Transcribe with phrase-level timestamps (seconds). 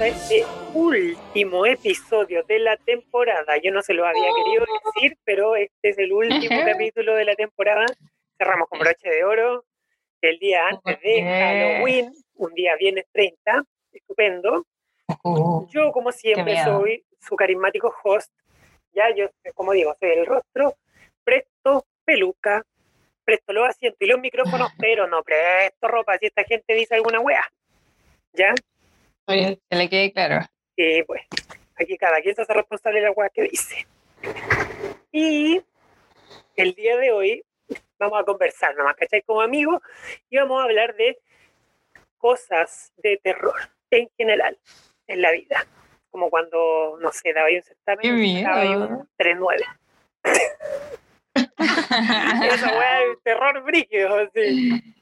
[0.00, 0.44] a este
[0.74, 3.56] último episodio de la temporada.
[3.62, 7.34] Yo no se lo había querido decir, pero este es el último capítulo de la
[7.34, 7.86] temporada.
[8.36, 9.64] Cerramos con broche de oro.
[10.20, 11.22] El día antes de.
[11.22, 14.66] Halloween, un día viernes 30, estupendo.
[15.22, 18.32] Uh, Yo, como siempre, soy su carismático host.
[18.92, 20.74] Ya, yo, como digo, soy el rostro.
[21.22, 22.64] Presto peluca,
[23.24, 27.20] presto los asientos y los micrófonos, pero no presto ropa si esta gente dice alguna
[27.20, 27.46] wea.
[28.32, 28.54] ¿Ya?
[29.26, 30.46] Oye, que le quede claro.
[30.76, 31.22] Y pues,
[31.76, 33.86] aquí cada quien se hace responsable de la weá que dice.
[35.12, 35.62] Y
[36.56, 37.44] el día de hoy
[37.98, 39.22] vamos a conversar nomás, ¿cachai?
[39.22, 39.80] Como amigos,
[40.28, 41.18] y vamos a hablar de
[42.18, 43.54] cosas de terror
[43.90, 44.58] en general
[45.06, 45.66] en la vida.
[46.10, 48.88] Como cuando, no sé, daba un certamen, ¡Qué y sacaba ahí miedo!
[48.88, 49.64] un 3-9.
[51.34, 54.94] Esa weá de terror brígido, así.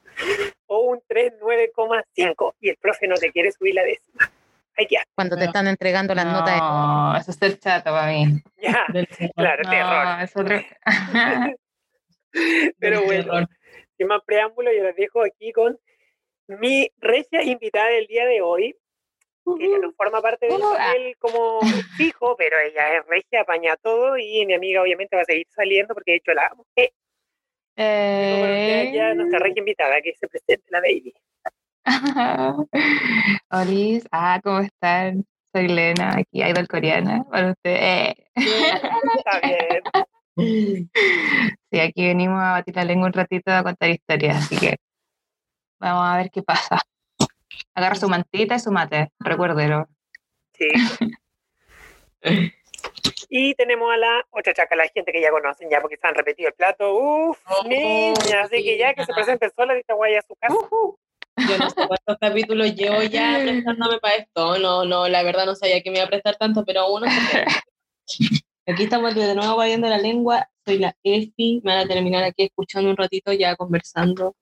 [0.67, 2.55] O un 3-9,5.
[2.61, 4.31] Y el profe no te quiere subir la décima.
[4.77, 5.47] Hay que cuando te No.
[5.49, 6.59] están entregando las notas.
[6.59, 8.27] No, eso es ser chato para mí.
[8.57, 8.85] ya.
[8.93, 9.07] Del.
[9.37, 10.23] Claro, terror.
[10.23, 10.57] Es otro.
[12.79, 13.47] Pero bueno,
[13.99, 15.79] sin más preámbulo, yo les dejo aquí con
[16.47, 18.75] mi regia invitada del día de hoy,
[19.59, 20.77] que ella no forma parte del Uh, ah.
[20.79, 21.61] papel como
[21.97, 25.95] fijo, pero ella es regia, apaña todo y mi amiga obviamente va a seguir saliendo
[25.95, 26.65] porque de hecho la amo.
[26.77, 26.93] Eh,
[27.77, 31.15] ya nuestra regia invitada, que se presente la baby.
[33.51, 35.25] Olis, ah, ¿cómo están?
[35.53, 37.77] Soy Lena, aquí idol coreana para usted.
[37.77, 38.15] Eh.
[38.35, 39.83] Está bien.
[41.71, 44.77] Sí, aquí venimos a batir la lengua un ratito a contar historias, así que
[45.79, 46.81] vamos a ver qué pasa.
[47.75, 49.89] Agarra su mantita y su mate, recuérdelo.
[50.55, 50.69] Sí.
[53.29, 56.15] Y tenemos a la otra chaca, la gente que ya conocen ya porque se han
[56.15, 56.95] repetido el plato.
[56.95, 60.55] Uf, Oh, niña, así que ya que se presenten sola, esta guaya a su casa.
[61.49, 64.59] Yo no sé cuántos capítulos llevo ya prestándome para esto.
[64.59, 67.45] No, no, la verdad no sabía que me iba a prestar tanto, pero uno se.
[68.67, 70.49] Aquí estamos de nuevo viendo la lengua.
[70.65, 71.61] Soy la Efi.
[71.65, 74.37] Me van a terminar aquí escuchando un ratito ya conversando.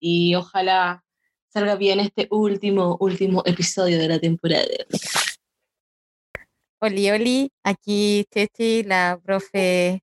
[0.00, 1.04] Y ojalá
[1.48, 4.64] salga bien este último, último episodio de la temporada.
[6.80, 10.02] Oli, oli, aquí Chechi, la profe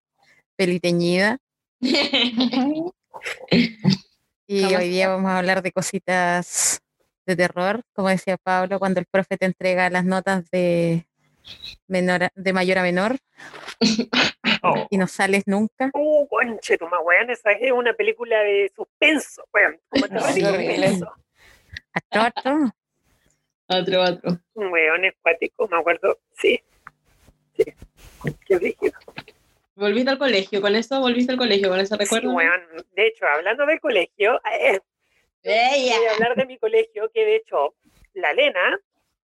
[0.58, 1.38] peliteñida.
[4.48, 6.80] Y ¿Cómo hoy día vamos a hablar de cositas
[7.26, 11.08] de terror, como decía Pablo, cuando el profe te entrega las notas de,
[11.88, 13.18] menor a- de mayor a menor
[14.62, 14.86] Oh.
[14.92, 15.90] y no sales nunca.
[15.96, 19.80] Uh, conche, tu weón, esa es una película de suspenso, weón.
[19.90, 20.90] Como horrible.
[20.90, 21.12] suspenso.
[23.68, 24.38] Otro, otro.
[24.54, 26.20] Un weón escuático, me acuerdo.
[26.34, 26.60] Sí.
[27.58, 27.64] Sí.
[28.48, 28.94] Qué brígido.
[29.76, 31.00] ¿Volviste al colegio con eso?
[31.02, 32.32] ¿Volviste al colegio con ese Sí, recuerdo?
[32.34, 32.62] weón.
[32.96, 34.80] De hecho, hablando del colegio, eh,
[35.44, 37.76] voy a hablar de mi colegio, que de hecho,
[38.14, 38.80] la Lena,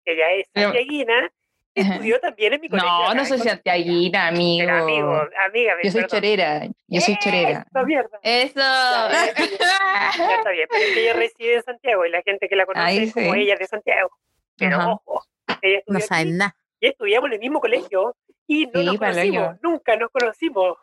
[0.06, 1.31] ella es Pero- santiaguina,
[1.75, 2.90] estudió también en mi colegio.
[2.90, 4.66] No, acá no soy santiaguina, amigo.
[4.68, 6.19] Pero amigo, amiga, Yo soy perdón.
[6.19, 7.66] chorera, yo soy chorera.
[7.85, 8.19] Mierda.
[8.24, 8.53] Eso.
[8.59, 9.34] Ya,
[10.18, 12.66] Ya está bien, pero es que ella reside en Santiago y la gente que la
[12.66, 13.40] conoce es como sí.
[13.41, 14.12] ella es de Santiago.
[14.61, 14.91] Pero Ajá.
[14.94, 15.23] ojo,
[15.61, 16.55] ella estudió No saben nada.
[16.79, 18.16] y estudiamos en el mismo colegio
[18.47, 20.77] y no Sí, nos conocimos, nunca nos conocimos.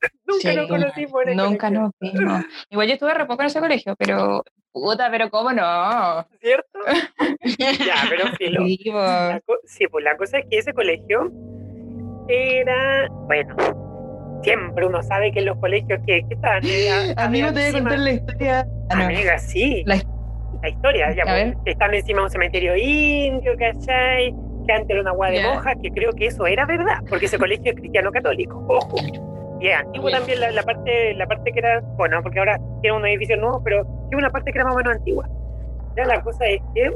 [0.26, 2.44] Nunca Sí, nos conocimos en el Nunca colegio, nos vimos.
[2.68, 4.42] Igual yo estuve re poco en ese colegio, pero
[4.72, 6.26] puta, pero cómo no.
[6.40, 6.78] ¿cierto?
[7.58, 8.64] ya, pero filo.
[9.64, 11.30] Sí, pues la cosa es que ese colegio
[12.28, 13.56] era, bueno,
[14.42, 16.62] siempre uno sabe que en los colegios que, que estaban...
[17.16, 18.66] a- Amigo, te voy a contar la historia.
[18.90, 19.04] Ah, no.
[19.04, 19.82] Amiga, sí.
[19.86, 20.02] La-
[20.64, 21.56] La historia, ver.
[21.62, 24.34] que están encima de un cementerio indio, ¿cachai?
[24.66, 27.38] Que antes era una agua de monjas, que creo que eso era verdad, porque ese
[27.44, 28.96] colegio es cristiano católico, ojo.
[29.60, 30.18] Y es antiguo Bien.
[30.20, 33.62] también la, la parte, la parte que era, bueno, porque ahora tiene un edificio nuevo,
[33.62, 35.28] pero tiene una parte que era más o menos antigua.
[35.98, 36.90] Ya la cosa es que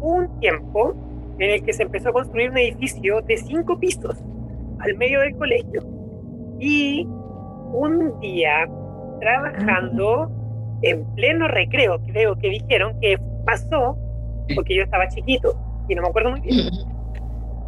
[0.00, 0.94] un tiempo
[1.40, 4.14] en el que se empezó a construir un edificio de cinco pisos
[4.78, 5.82] al medio del colegio.
[6.60, 7.04] Y
[7.72, 8.68] un día,
[9.18, 10.37] trabajando
[10.82, 13.96] en pleno recreo, creo que dijeron que pasó,
[14.54, 15.56] porque yo estaba chiquito
[15.88, 16.70] y no me acuerdo muy bien.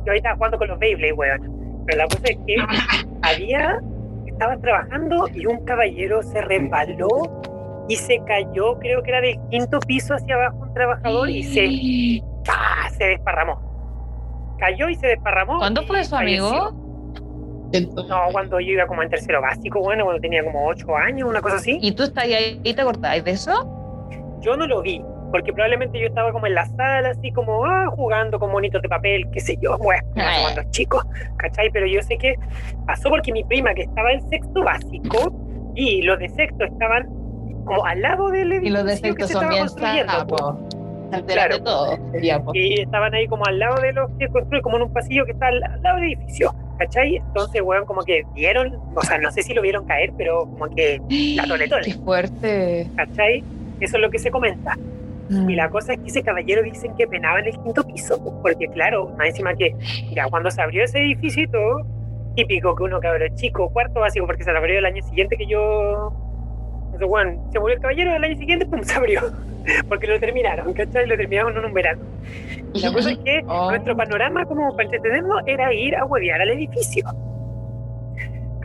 [0.07, 1.83] Yo ahí estaba jugando con los Beyblade, weón.
[1.87, 2.57] Pero la cosa es que
[3.23, 3.81] había,
[4.27, 7.43] estaban trabajando y un caballero se resbaló
[7.89, 12.23] y se cayó, creo que era del quinto piso hacia abajo un trabajador y se,
[12.97, 13.61] se desparramó.
[14.59, 15.59] Cayó y se desparramó.
[15.59, 16.73] ¿Cuándo fue eso, amigo?
[17.72, 21.40] No, cuando yo iba como en tercero básico, bueno, cuando tenía como 8 años, una
[21.40, 21.78] cosa así.
[21.81, 23.52] ¿Y tú estás ahí y te acordáis de eso?
[24.40, 27.87] Yo no lo vi, porque probablemente yo estaba como en la sala, así como ah,
[27.94, 30.40] jugando con monitos de papel, qué sé yo, bueno, ya.
[30.43, 31.05] cuando chicos,
[31.37, 31.70] ¿cachai?
[31.70, 32.34] Pero yo sé que
[32.87, 35.32] pasó porque mi prima, que estaba en sexto básico,
[35.76, 37.05] y los de sexto estaban
[37.67, 39.67] como al lado del Y edificio los que defectos se son bien
[41.26, 41.56] Claro.
[41.56, 41.99] de todo.
[42.12, 45.25] Sería, y estaban ahí como al lado de los que construyen, como en un pasillo
[45.25, 47.17] que está al, al lado del edificio, ¿cachai?
[47.17, 50.67] Entonces, weón, como que vieron, o sea, no sé si lo vieron caer, pero como
[50.75, 51.00] que
[51.37, 52.88] la tole tole, Qué fuerte.
[52.97, 53.44] ¿cachai?
[53.81, 54.77] Eso es lo que se comenta.
[55.29, 55.50] Mm.
[55.50, 58.35] Y la cosa es que ese caballero dicen que penaba en el quinto piso, pues,
[58.43, 59.75] porque claro, más encima que
[60.15, 61.87] ya cuando se abrió ese edificio y todo,
[62.35, 66.12] típico que uno cabrón chico, cuarto básico, porque se abrió el año siguiente que yo...
[67.00, 69.23] Entonces, bueno, se murió el caballero el año siguiente, pum, se abrió.
[69.88, 71.06] Porque lo terminaron, ¿cachai?
[71.06, 72.02] Lo terminaron en un verano.
[72.75, 73.70] La cosa es que Oh.
[73.70, 77.05] nuestro panorama como para entretenernos era ir a huevear al edificio.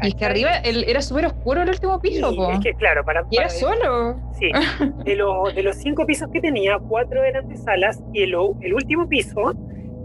[0.02, 2.52] Y que arriba el- era súper oscuro el último piso, po.
[2.52, 4.18] es que claro, para, Y era solo.
[4.38, 4.52] Sí,
[5.06, 9.08] de, los de los cinco pisos que tenía, cuatro eran de salas y el, último
[9.08, 9.54] piso,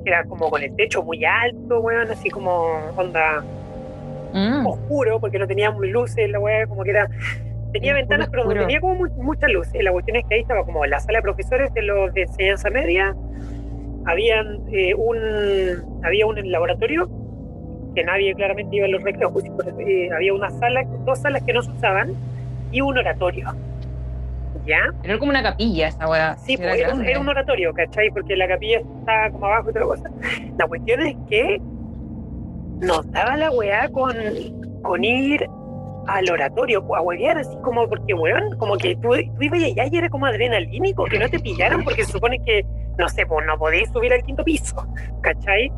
[0.05, 2.53] que era como con el techo muy alto, weón, así como
[2.97, 3.43] onda
[4.33, 4.65] Mm.
[4.65, 7.09] oscuro, porque no tenía luces, la weá, como que era.
[7.73, 9.83] Tenía Oscuro, ventanas, pero no tenía como mu- muchas luces.
[9.83, 12.71] La cuestión es que ahí estaba como la sala de profesores de los de enseñanza
[12.71, 13.15] media.
[14.07, 15.19] Habían eh, un
[16.05, 17.09] había un laboratorio
[17.95, 19.45] que nadie claramente iba a los recreos, pues,
[19.81, 22.13] eh, había una sala, dos salas que no se usaban
[22.73, 23.53] y un oratorio.
[24.67, 24.79] ¿Ya?
[25.03, 26.37] Era como una capilla esa weá.
[26.37, 27.11] Sí, Era pues, era, un, grande.
[27.11, 28.11] era un oratorio, ¿cachai?
[28.11, 30.11] Porque la capilla estaba como abajo y otra cosa.
[30.59, 31.61] La cuestión es que
[32.81, 34.15] nos daba la weá con,
[34.83, 35.47] con ir
[36.17, 39.97] al oratorio, a huevear, así como porque, weón, como que tú, tú ibas allá y
[39.97, 42.65] era como adrenalínico, que no te pillaran, porque se supone que,
[42.99, 44.77] no sé, pues no podéis subir al quinto piso,
[45.23, 45.71] ¿cachai?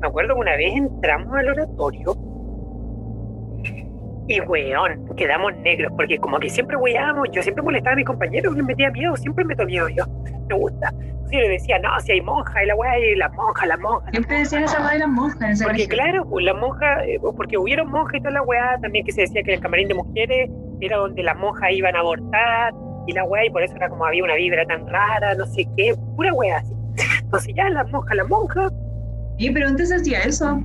[0.00, 2.33] Me acuerdo que una vez entramos al oratorio
[4.26, 8.54] y, weón, quedamos negros, porque como que siempre weábamos, yo siempre molestaba a mis compañeros,
[8.54, 10.04] les metía miedo, siempre meto miedo yo,
[10.48, 10.92] me gusta.
[11.28, 14.10] Sí, le decía, no, si hay monja y la weá, y las monjas, las monjas.
[14.12, 17.90] Siempre decían esa madre de las monjas porque claro, pues las monjas, eh, porque hubieron
[17.90, 20.50] monjas y toda la weá, también que se decía que el camarín de mujeres
[20.80, 22.72] era donde las monjas iban a abortar
[23.06, 25.66] y la weá, y por eso era como había una vibra tan rara, no sé
[25.76, 26.74] qué, pura weá así.
[27.22, 28.72] Entonces ya las monjas, las monjas,
[29.38, 30.62] Sí, pero antes hacía eso.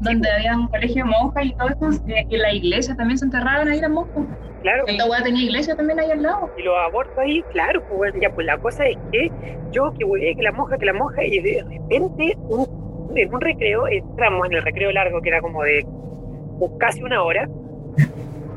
[0.00, 2.02] Donde había un colegio de monjas y todo eso.
[2.08, 4.24] eh, Y la iglesia también se enterraban ahí las monjas.
[4.62, 6.50] claro, Esta weá tenía iglesia también ahí al lado.
[6.58, 9.30] y los abortos ahí, claro, pues ya, pues la cosa es que
[9.72, 12.66] yo que weé, que la monja, que la monja, y de repente, un-
[13.16, 15.86] en un recreo, entramos en el recreo largo, que era como de
[16.58, 17.48] pues, casi una hora,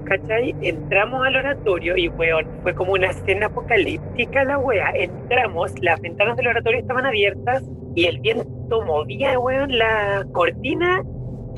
[0.05, 0.55] ¿cachai?
[0.61, 4.91] Entramos al oratorio y, weón, fue como una escena apocalíptica la wea.
[4.95, 7.63] Entramos, las ventanas del oratorio estaban abiertas
[7.95, 11.01] y el viento movía, weón, la cortina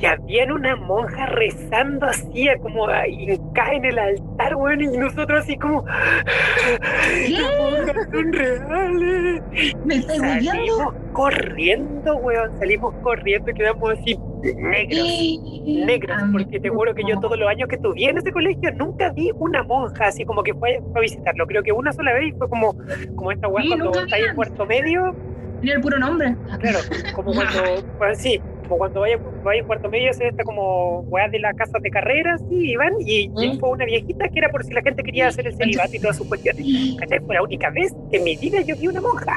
[0.02, 5.56] y había una monja rezando así, como hincada en el altar, weón, y nosotros así
[5.56, 9.42] como, las monjas son reales.
[9.84, 10.02] ¿Me?
[10.02, 14.18] Salimos corriendo, weón, salimos corriendo y quedamos así
[14.56, 15.08] negros
[15.86, 19.10] negros, porque te juro que yo todos los años que estuve en ese colegio nunca
[19.12, 21.46] vi una monja así como que fue, fue a visitarlo.
[21.46, 22.74] Creo que una sola vez y fue como,
[23.14, 24.34] como esta Sí, cuando en vi.
[24.34, 25.14] cuarto medio,
[25.60, 26.34] Tenía el puro nombre.
[26.60, 26.78] claro,
[27.14, 27.62] como cuando,
[27.98, 28.40] pues, sí,
[28.72, 31.90] como cuando vaya, vaya en cuarto medio se esta como weá de las casas de
[31.90, 33.58] carreras, sí, iban, y, y Mm.
[33.58, 36.16] fue una viejita que era por si la gente quería hacer el celibato y todas
[36.16, 36.96] sus cuestiones.
[36.98, 37.20] ¿Cachai?
[37.20, 39.36] Fue la única vez que en mi vida yo vi una monja.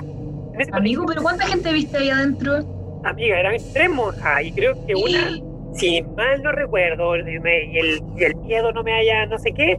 [0.72, 2.60] Amigo, pero ¿cuánta gente viste ahí adentro?
[3.04, 5.32] Amiga, eran tres monjas y creo que una
[5.74, 9.52] si mal no recuerdo, y y el, y el miedo no me haya, no sé
[9.52, 9.78] qué,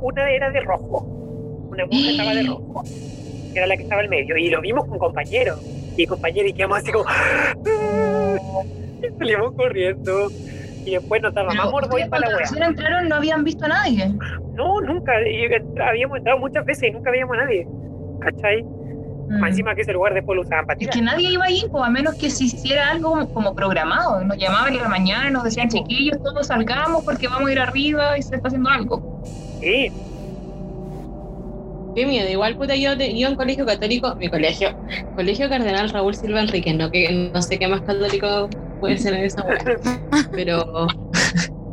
[0.00, 1.04] una era de rojo.
[1.70, 2.84] Una monja estaba de rojo,
[3.52, 5.58] que era la que estaba al medio, y lo vimos con compañeros.
[5.96, 7.04] Y compañeros, y quedamos así como.
[9.18, 10.28] Salimos corriendo.
[10.84, 12.66] Y después nos ustedes ir para la cuando wea.
[12.68, 14.08] entraron no habían visto a nadie.
[14.54, 15.12] No, nunca.
[15.28, 15.46] y
[15.80, 17.66] habíamos entrado muchas veces y nunca veíamos a nadie.
[18.20, 18.62] ¿Cachai?
[18.62, 19.38] Mm.
[19.38, 20.94] Más encima que ese lugar después lo usaban para Es tirar.
[20.94, 24.24] que nadie iba ahí, pues, a menos que se hiciera algo como, como programado.
[24.24, 28.18] Nos llamaban en la mañana, nos decían, chiquillos, todos salgamos porque vamos a ir arriba
[28.18, 29.22] y se está haciendo algo.
[29.60, 29.88] Sí,
[31.94, 34.70] Qué miedo, igual puta yo, te- yo en colegio católico, mi colegio,
[35.14, 38.48] colegio cardenal Raúl Silva Enrique, no, que, no sé qué más católico
[38.82, 40.88] puede ser en esa hueá, pero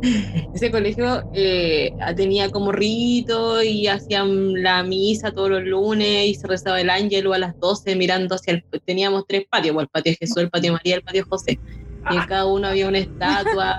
[0.52, 6.46] ese colegio eh, tenía como rito y hacían la misa todos los lunes y se
[6.46, 10.12] rezaba el ángel a las 12 mirando hacia el, teníamos tres patios, pues, el patio
[10.12, 11.60] de Jesús, el patio de María, el patio de José,
[12.10, 13.76] y en cada uno había una estatua.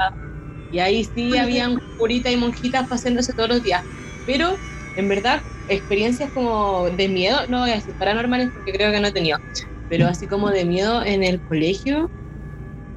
[0.69, 3.81] Y ahí sí habían curitas y monjitas pasándose todos los días,
[4.25, 4.57] pero
[4.95, 9.07] en verdad experiencias como de miedo, no voy a decir paranormales porque creo que no
[9.07, 9.39] he tenido,
[9.87, 12.09] pero así como de miedo en el colegio,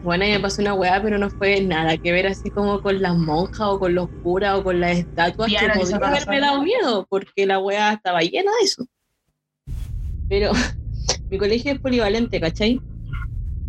[0.05, 3.01] Bueno, ahí me pasó una weá, pero no fue nada que ver así como con
[3.01, 6.63] las monjas o con los curas o con las estatuas Diana, que podría haberme dado
[6.63, 8.87] miedo, porque la weá estaba llena de eso.
[10.29, 10.53] Pero
[11.31, 12.83] mi colegio es polivalente, ¿cachai?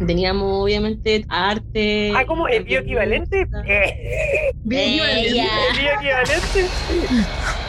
[0.06, 2.12] Teníamos obviamente arte.
[2.14, 2.50] Ah, ¿cómo?
[2.50, 3.48] ¿Es bioequivalente?
[3.66, 4.52] Eh.
[4.52, 6.66] ¿Es bioequivalente?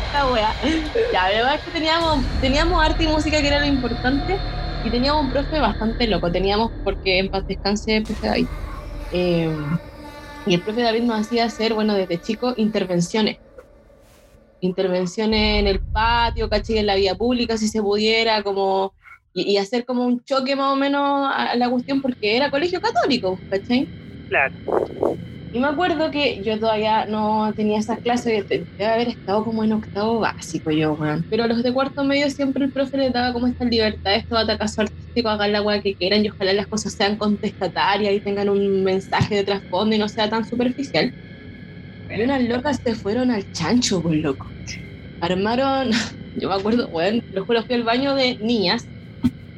[0.07, 0.53] esta wea.
[1.13, 4.37] Ya, la verdad es que teníamos, teníamos arte y música que era lo importante
[4.87, 6.31] y teníamos un profe bastante loco.
[6.31, 8.47] Teníamos, porque en paz descanse, profe David.
[9.13, 9.51] Eh,
[10.47, 13.39] y el profe David nos hacía hacer, bueno, desde chico, intervenciones.
[14.61, 16.79] Intervenciones en el patio, ¿cachai?
[16.79, 18.95] En la vía pública, si se pudiera, como.
[19.35, 23.39] Y hacer como un choque más o menos a la cuestión, porque era colegio católico,
[23.51, 23.87] ¿cachai?
[24.29, 24.55] Claro.
[25.57, 29.65] Y me acuerdo que yo todavía no tenía esas clases, de- debe haber estado como
[29.65, 31.25] en octavo básico yo, weón.
[31.31, 34.45] Pero a los de cuarto medio siempre el profe les daba como esta libertad, esto
[34.45, 38.21] de acaso artístico, hagan la weá que quieran y ojalá las cosas sean contestatarias y
[38.21, 41.15] tengan un mensaje de trasfondo y no sea tan superficial.
[42.09, 44.53] Y unas locas se fueron al chancho, pues loco.
[45.21, 45.91] Armaron,
[46.35, 48.89] yo me acuerdo, weón, lo juro, fui al baño de niñas,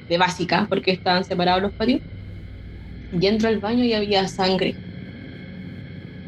[0.08, 2.02] de básica, porque estaban separados los patios.
[3.10, 4.78] Y entro al baño y había sangre.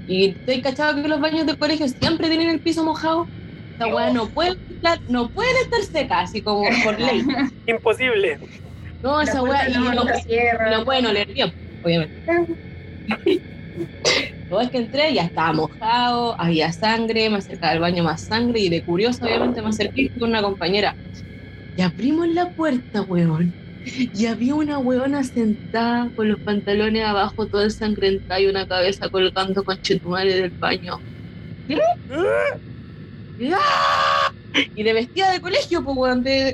[0.06, 3.30] Y estoy cachado que los baños de colegio siempre tienen el piso mojado.
[3.78, 7.22] Esta weá no puede, estar- no pueden estar secas, así como por ley.
[7.66, 8.38] Imposible.
[9.02, 10.04] No, esa weá y no, no,
[10.64, 11.52] no pueden oler bien,
[11.82, 12.14] obviamente.
[14.48, 18.60] Luego es que entré, ya estaba mojado, había sangre, me acercaba al baño más sangre
[18.60, 20.96] y de curioso, obviamente, me acerqué con una compañera.
[21.76, 23.56] Y abrimos la puerta, weón.
[23.84, 29.64] Y había una weona sentada con los pantalones abajo, toda ensangrentada y una cabeza colgando
[29.64, 31.02] con chetumare del baño.
[33.36, 34.30] Y ¡ah!
[34.74, 35.96] Y de vestida de colegio, pues,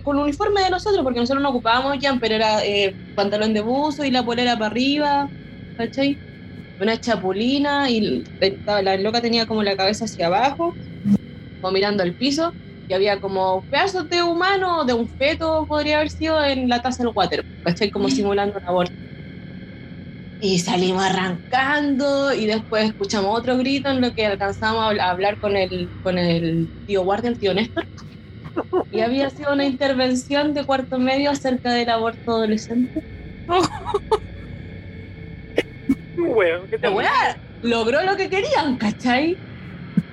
[0.03, 4.05] con el uniforme de nosotros, porque nosotros no ocupábamos jumper, era eh, pantalón de buzo
[4.05, 5.31] y la polera para arriba,
[5.77, 6.21] ¿cachai?
[6.81, 10.79] Una chapulina y estaba- la loca tenía como la cabeza hacia abajo,
[11.61, 12.57] como mirando al piso,
[12.89, 17.03] y había como pedazos de humano, de un feto, podría haber sido en la taza
[17.05, 17.91] del water, ¿cachai?
[17.91, 18.95] Como simulando un aborto.
[20.39, 25.11] Y salimos arrancando y después escuchamos otro grito en lo que alcanzamos a habl- a
[25.11, 27.87] hablar con el, con el tío guardia, el tío Néstor.
[28.91, 33.01] Y había sido una intervención de cuarto medio acerca del aborto adolescente.
[36.17, 36.89] Weón, ¿qué te
[37.61, 39.41] logró lo que querían, ¿cachai?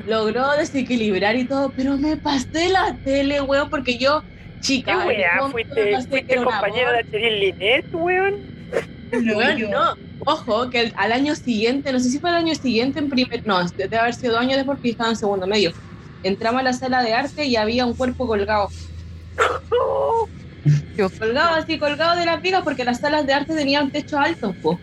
[0.05, 5.39] Logró desequilibrar y todo, pero me pasé la tele, weón, porque yo, ¿Qué chica, weá?
[5.50, 8.33] ¿Fuiste, no qué fuiste era un compañero de Cheryl Linet, weón?
[9.12, 9.95] Weón, no.
[10.25, 13.41] Ojo, que el- al año siguiente, no sé si fue al año siguiente, en primer,
[13.45, 15.72] no, debe haber sido dos años después porque estaba en segundo medio.
[16.22, 18.69] Entramos a la sala de arte y había un cuerpo colgado.
[21.19, 24.81] Colgado así, colgado de las vigas porque las salas de arte tenían techos altos, po.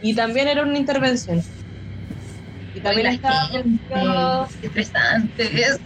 [0.00, 1.40] Y también era una intervención.
[2.82, 5.80] También estaba colgado- Qué estresante eso.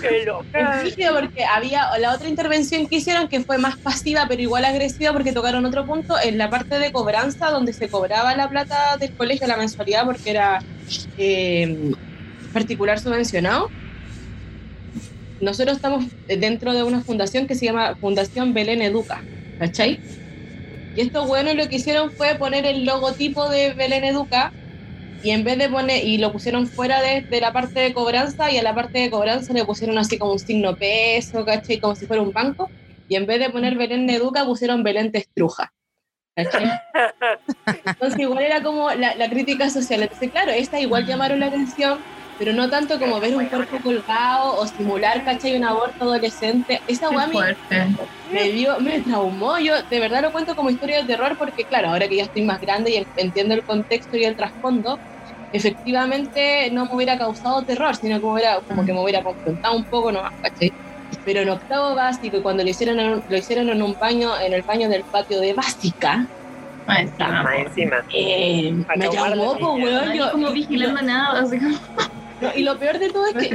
[0.00, 0.82] Qué loca.
[0.82, 5.12] Es porque había la otra intervención que hicieron que fue más pasiva pero igual agresiva
[5.12, 9.14] porque tocaron otro punto en la parte de cobranza donde se cobraba la plata del
[9.16, 10.62] colegio, la mensualidad porque era
[11.16, 11.92] eh,
[12.52, 13.70] particular subvencionado.
[15.40, 19.22] Nosotros estamos dentro de una fundación que se llama Fundación Belén Educa,
[19.58, 20.00] ¿cachai?
[20.94, 24.52] Y estos buenos lo que hicieron fue poner el logotipo de Belén Educa
[25.24, 28.50] y en vez de poner, y lo pusieron fuera de, de la parte de cobranza,
[28.50, 31.80] y a la parte de cobranza le pusieron así como un signo peso, ¿cachai?
[31.80, 32.70] Como si fuera un banco,
[33.08, 35.72] y en vez de poner Belén Educa pusieron Belén Testruja.
[36.36, 36.70] ¿cachai?
[37.86, 40.02] Entonces igual era como la, la crítica social.
[40.02, 42.04] Entonces, claro, esta igual llamaron la atención,
[42.36, 45.56] pero no tanto como ver un cuerpo colgado o simular, ¿cachai?
[45.56, 46.82] Un aborto adolescente.
[46.86, 47.34] Esa weá me,
[48.52, 49.58] dio, me traumó.
[49.58, 52.42] Yo de verdad lo cuento como historia de terror porque, claro, ahora que ya estoy
[52.42, 55.00] más grande y en- entiendo el contexto y el trasfondo,
[55.54, 59.76] efectivamente no me hubiera causado terror, sino que me hubiera, como que me hubiera confrontado
[59.76, 60.74] un poco nomás, ¿cachai?
[61.22, 64.38] Pero en octavo básico, y cuando lo hicieron en, un- lo hicieron en un baño,
[64.40, 66.28] en el baño del patio de básica,
[66.98, 67.42] encima,
[68.12, 69.06] eh, me
[69.76, 70.04] weón.
[70.06, 71.78] Nadie yo- como y- vigilando nada, así como
[72.40, 73.48] no, y lo peor de todo es que de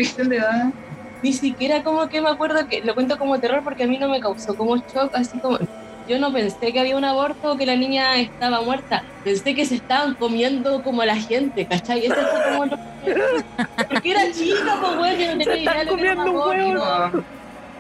[1.22, 4.08] ni siquiera como que me acuerdo que lo cuento como terror porque a mí no
[4.10, 5.58] me causó como shock, así como
[6.10, 9.66] yo no pensé que había un aborto o que la niña estaba muerta, pensé que
[9.66, 12.06] se estaban comiendo como a la gente, ¿cachai?
[12.06, 12.78] Eso fue como lo
[13.88, 16.34] porque era chica, pues güey, yo no Se tenía idea de lo que era un
[16.34, 17.26] comiendo huevo.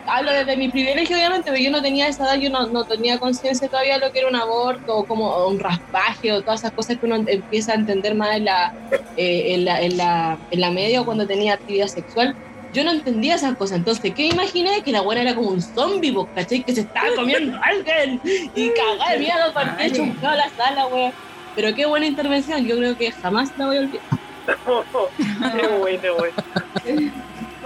[0.05, 3.19] Hablo desde mi privilegio, obviamente, pero yo no tenía esa edad, yo no, no tenía
[3.19, 6.71] conciencia todavía de lo que era un aborto o como un raspaje o todas esas
[6.73, 8.75] cosas que uno empieza a entender más en la,
[9.15, 12.35] eh, en la, en la, en la media o cuando tenía actividad sexual.
[12.73, 14.83] Yo no entendía esas cosas, entonces, ¿qué imaginé?
[14.83, 16.63] Que la buena era como un zombie, pues, ¿cachai?
[16.63, 21.11] Que se estaba comiendo a alguien y cagada de miedo, partía chuncado la sala, weón.
[21.55, 22.65] pero qué buena intervención.
[22.65, 24.03] Yo creo que jamás la voy a olvidar.
[24.45, 26.31] Qué bueno, güey.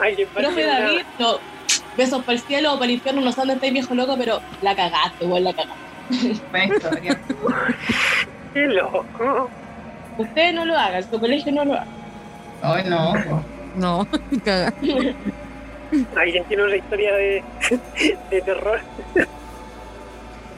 [0.02, 1.38] Ay, qué Profe David, no,
[1.96, 4.42] besos para el cielo o para el infierno, no sé dónde estáis viejo loco, pero
[4.62, 6.42] la cagaste, igual la cagaste.
[8.54, 9.50] Qué loco.
[10.18, 11.88] Ustedes no lo hagan, su colegio no lo haga.
[12.62, 13.53] Ay, no.
[13.76, 14.08] No,
[14.46, 14.74] caga.
[16.16, 17.44] Alguien tiene una historia de,
[18.32, 18.80] de terror.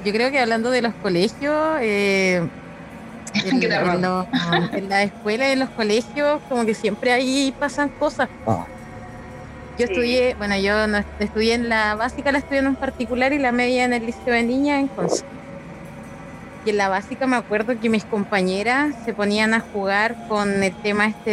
[0.03, 2.41] Yo creo que hablando de los colegios, eh,
[3.33, 3.95] en, Qué terror.
[3.95, 4.27] en los-
[4.73, 8.29] en la escuela y en los colegios, como que siempre ahí pasan cosas.
[8.47, 8.55] Yo
[9.77, 9.83] Sí.
[9.91, 13.39] estudié, bueno, yo no est- estudié en la básica, la estudié en un particular y
[13.39, 15.25] la media en el liceo de niñas en Conce.
[16.65, 20.73] Y en la básica me acuerdo que mis compañeras se ponían a jugar con el
[20.73, 21.29] tema este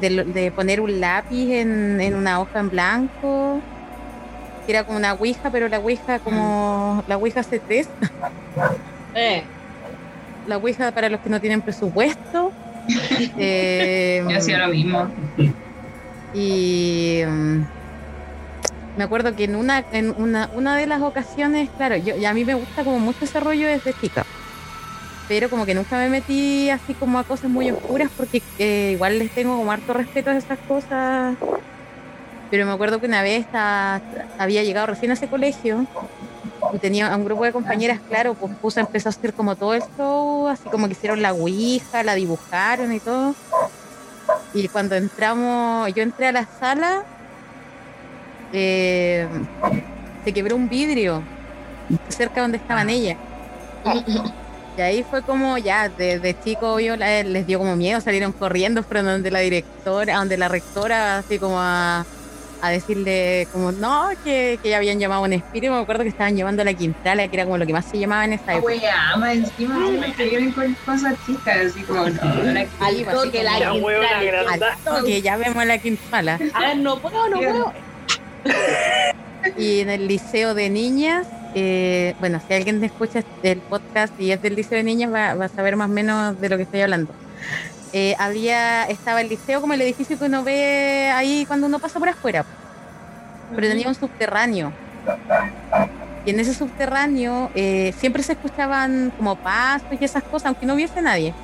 [0.00, 3.60] de, de poner un lápiz en, en una hoja en blanco,
[4.64, 7.86] que era como una ouija, pero la ouija como la ouija C3,
[9.14, 9.42] Eh,
[10.46, 12.52] la ouija para los que no tienen presupuesto.
[13.36, 15.08] Eh, Yo hacía lo mismo.
[16.34, 17.62] y mm,
[18.96, 22.32] me acuerdo que en una, en una, una de las ocasiones, claro, yo, y a
[22.32, 24.24] mí me gusta como mucho ese rollo desde chica.
[25.32, 29.18] Pero como que nunca me metí así como a cosas muy oscuras porque eh, igual
[29.18, 31.38] les tengo como harto respeto a esas cosas.
[32.50, 33.46] Pero me acuerdo que una vez
[34.38, 35.86] había llegado recién a ese colegio
[36.74, 39.72] y tenía a un grupo de compañeras, claro, pues puso, empezó a hacer como todo
[39.72, 43.34] el show, así como que hicieron la ouija, la dibujaron y todo.
[44.52, 47.04] Y cuando entramos, yo entré a la sala,
[48.52, 49.26] eh,
[50.24, 51.22] se quebró un vidrio
[52.10, 53.16] cerca donde estaban ellas.
[54.76, 58.82] Y ahí fue como ya, desde chico yo la- les dio como miedo, salieron corriendo,
[58.82, 62.06] fueron donde la directora, a donde la rectora, así como a,
[62.62, 65.74] a decirle como no, que, que ya habían llamado a un espíritu.
[65.74, 67.98] Me acuerdo que estaban llevando a la Quintala, que era como lo que más se
[67.98, 68.64] llamaba en esa época.
[68.72, 72.20] Wea, más encima me cayeron con cosas chicas, así como no.
[72.22, 74.42] al así toque la la huevona Quintana.
[74.46, 74.64] grande.
[74.64, 76.38] Al toque, ya vemos a la Quintala.
[76.54, 77.72] A ver, no puedo, no puedo.
[79.58, 84.40] Y en el liceo de niñas, eh, bueno, si alguien escucha el podcast y es
[84.42, 87.12] del liceo de niñas, va, a saber más o menos de lo que estoy hablando.
[87.92, 91.98] Eh, había, estaba el liceo como el edificio que uno ve ahí cuando uno pasa
[91.98, 92.44] por afuera,
[93.54, 94.72] pero tenía un subterráneo.
[96.24, 100.74] Y en ese subterráneo eh, siempre se escuchaban como pasos y esas cosas, aunque no
[100.74, 101.34] hubiese nadie.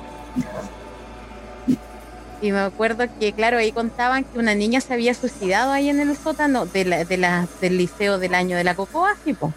[2.41, 5.99] Y me acuerdo que, claro, ahí contaban que una niña se había suicidado ahí en
[5.99, 9.53] el sótano de la, de la- del liceo del año de la Cocoa, sí, po.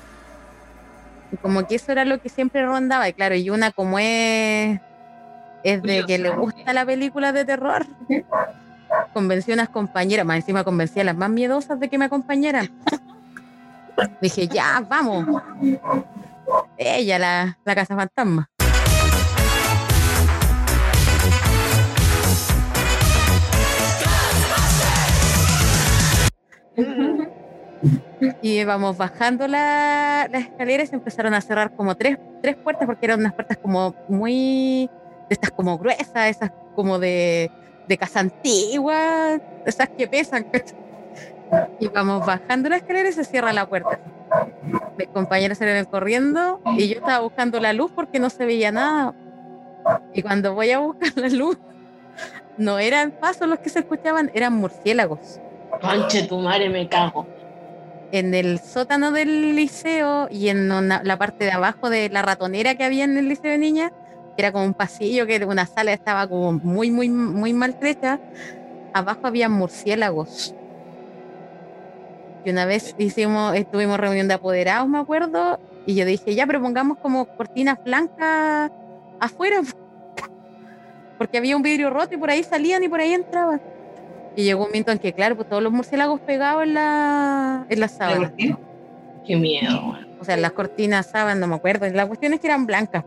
[1.33, 3.09] Y como que eso era lo que siempre rondaba.
[3.09, 4.81] Y claro, y una como es,
[5.65, 7.87] es de que le gusta la película de terror,
[9.15, 12.71] convenció a unas compañeras, más encima convencía a las más miedosas de que me acompañaran.
[14.21, 15.43] Dije, ya, vamos.
[16.77, 18.49] Ella, la, la casa fantasma.
[28.41, 32.87] Y vamos bajando la- las escaleras y se empezaron a cerrar como tres, tres puertas
[32.87, 34.89] porque eran unas puertas como muy,
[35.29, 37.51] de estas como gruesas, esas como de,
[37.89, 40.47] de casa antigua, esas que pesan.
[41.81, 43.99] Y vamos bajando la escalera y se cierra la puerta.
[44.97, 49.15] Mis compañeros salieron corriendo y yo estaba buscando la luz porque no se veía nada.
[50.15, 51.59] Y cuando voy a buscar la luz,
[52.57, 55.41] no eran pasos los que se escuchaban, eran murciélagos.
[55.81, 57.27] Conche tu madre, me cago.
[58.13, 62.85] En el sótano del liceo y en la parte de abajo de la ratonera que
[62.85, 63.91] había en el liceo de niñas,
[64.37, 68.21] que era como un pasillo, que una sala estaba como muy, muy, muy maltrecha,
[68.93, 70.55] abajo había murciélagos.
[72.45, 76.61] Y una vez hicimos, estuvimos reunión de apoderados, me acuerdo, y yo dije, ya, pero
[76.61, 78.71] pongamos como cortinas blancas
[79.21, 79.63] afuera,
[81.19, 83.72] porque había un vidrio roto y por ahí salían y por ahí entraban.
[84.35, 87.81] Y llegó un momento en que, claro, pues todos los murciélagos pegados en la, en
[87.81, 88.33] la sábana.
[89.27, 89.97] Qué miedo.
[90.21, 91.89] O sea, las cortinas sábanas, no me acuerdo.
[91.91, 93.05] La cuestión es que eran blancas.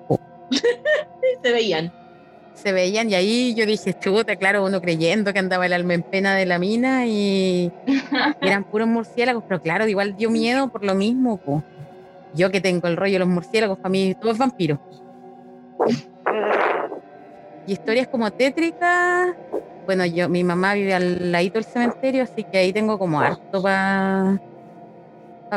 [1.44, 1.92] Se veían.
[2.54, 6.04] se veían y ahí yo dije, chuta, claro, uno creyendo que andaba el alma en
[6.04, 7.72] pena de la mina y
[8.42, 11.64] eran puros murciélagos, pero claro, igual dio miedo por lo mismo, po.
[12.34, 14.80] Yo que tengo el rollo de los murciélagos, para mí todo es vampiro.
[17.68, 19.36] Y historias como tétricas,
[19.86, 23.62] bueno, yo, mi mamá vive al ladito del cementerio, así que ahí tengo como harto
[23.62, 24.40] para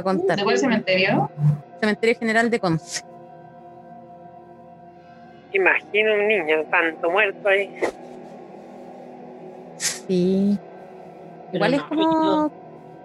[0.02, 0.36] contar.
[0.36, 1.30] ¿De cuál cementerio?
[1.80, 3.02] Cementerio General de Conce.
[5.52, 7.74] Imagino un niño tanto muerto ahí.
[9.76, 10.58] Sí.
[11.50, 12.52] Pero Igual es no, como,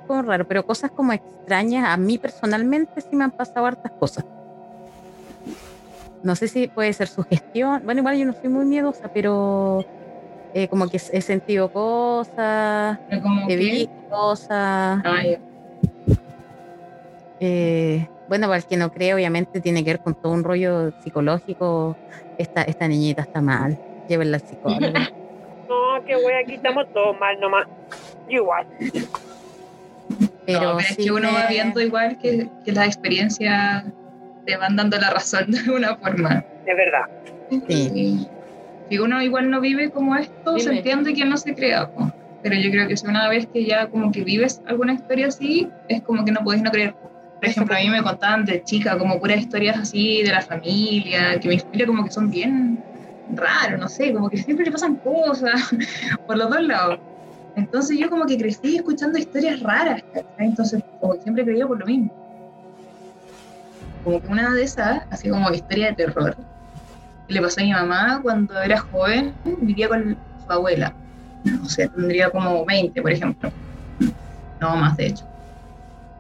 [0.08, 4.26] como raro, pero cosas como extrañas, a mí personalmente sí me han pasado hartas cosas.
[6.24, 7.82] no sé si puede ser sugestión.
[7.86, 9.86] Bueno, igual yo no soy muy miedosa, pero
[10.54, 13.00] eh, como que he sentido cosas,
[13.48, 15.02] he visto cosas.
[15.04, 15.24] Ah.
[17.40, 20.92] Eh, bueno, para el que no cree, obviamente tiene que ver con todo un rollo
[21.02, 21.98] psicológico.
[22.38, 23.78] Esta, esta niñita está mal.
[24.08, 24.94] Llévenla al psicólogo.
[25.70, 27.66] No, qué wea, aquí estamos todos mal nomás.
[28.30, 28.68] Igual.
[30.46, 33.86] Pero, no, pero es que uno va viendo igual que, que las experiencias
[34.46, 36.46] te van dando la razón de alguna forma.
[36.66, 37.06] Es verdad.
[37.68, 38.28] Sí.
[38.90, 40.78] Si uno igual no vive como esto, se Dime.
[40.78, 41.90] entiende que no se crea.
[41.90, 42.12] po.
[42.44, 45.70] Pero yo creo que si una vez que ya como que vives alguna historia así,
[45.88, 46.94] es como que no podéis no creer.
[46.94, 51.40] Por ejemplo, a mí me contaban de chica como puras historias así de la familia,
[51.40, 52.84] que mi familia como que son bien
[53.36, 55.74] raros, no sé, como que siempre le pasan cosas
[56.28, 57.00] por los dos lados.
[57.56, 60.04] Entonces yo como que crecí escuchando historias raras.
[60.38, 62.12] Entonces como que siempre creía por lo mismo.
[64.04, 66.36] Como que una de esas, así como historia de terror,
[67.34, 70.94] le pasó a mi mamá cuando era joven, vivía con su abuela.
[71.44, 73.52] No sé, tendría como 20, por ejemplo.
[74.62, 75.26] No más, de hecho.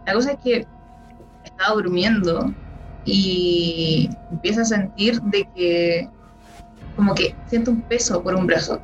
[0.05, 0.67] La cosa es que
[1.43, 2.53] estaba durmiendo
[3.05, 6.09] y empieza a sentir de que
[6.95, 8.79] como que siente un peso por un brazo.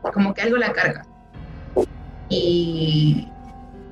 [0.00, 1.04] Como que algo la carga.
[2.28, 3.28] Y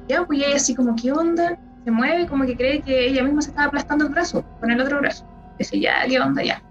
[0.08, 1.58] ya, pues ella así como, ¿qué onda?
[1.84, 4.80] Se mueve, como que cree que ella misma se estaba aplastando el brazo con el
[4.80, 5.26] otro brazo.
[5.58, 6.42] Dice, ya, ¿qué onda?
[6.42, 6.62] Ya.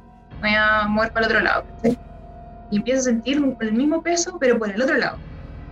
[0.44, 1.64] Voy a mover para el otro lado.
[1.64, 1.98] ¿cachai?
[2.70, 5.18] Y empieza a sentir el mismo peso, pero por el otro lado,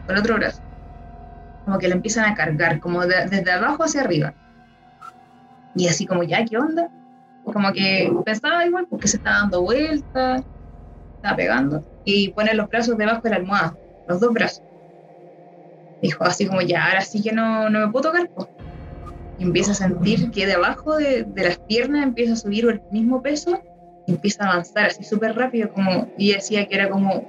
[0.06, 0.62] por el otro brazo.
[1.66, 4.34] Como que la empiezan a cargar, como de- desde abajo hacia arriba.
[5.76, 6.90] Y así como, ya, ¿qué onda?
[7.44, 10.42] Como que pensaba igual, porque se estaba dando vueltas,
[11.16, 13.76] estaba pegando, y pone los brazos debajo de la almohada,
[14.08, 14.64] los dos brazos.
[16.02, 18.30] Dijo así como, ya, ahora sí que no, no me puedo tocar.
[18.30, 18.48] po".
[19.38, 23.22] Y empieza a sentir que debajo de, de las piernas empieza a subir el mismo
[23.22, 23.62] peso
[24.08, 27.26] empieza a avanzar así súper rápido, como, y decía que era como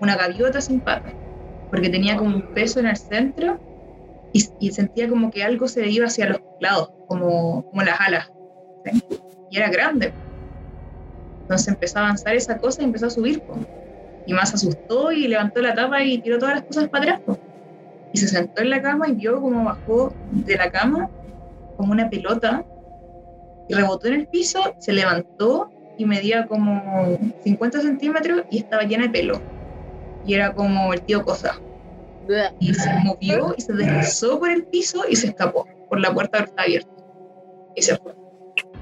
[0.00, 1.14] una gaviota sin patas,
[1.70, 3.58] porque tenía como un peso en el centro
[4.32, 8.32] y, y sentía como que algo se iba hacia los lados, como, como las alas.
[8.84, 9.02] ¿sí?
[9.50, 10.12] Y era grande.
[11.42, 13.42] Entonces empezó a avanzar esa cosa y empezó a subir.
[14.26, 17.38] Y más asustó y levantó la tapa y tiró todas las cosas para atrás.
[18.12, 21.08] Y se sentó en la cama y vio como bajó de la cama
[21.76, 22.64] como una pelota
[23.68, 29.04] y rebotó en el piso, se levantó y medía como 50 centímetros y estaba llena
[29.04, 29.40] de pelo.
[30.26, 31.60] Y era como el tío Cosa.
[32.58, 36.38] Y se movió y se deslizó por el piso y se escapó por la puerta
[36.38, 36.90] que está abierta.
[37.76, 38.12] Y se fue.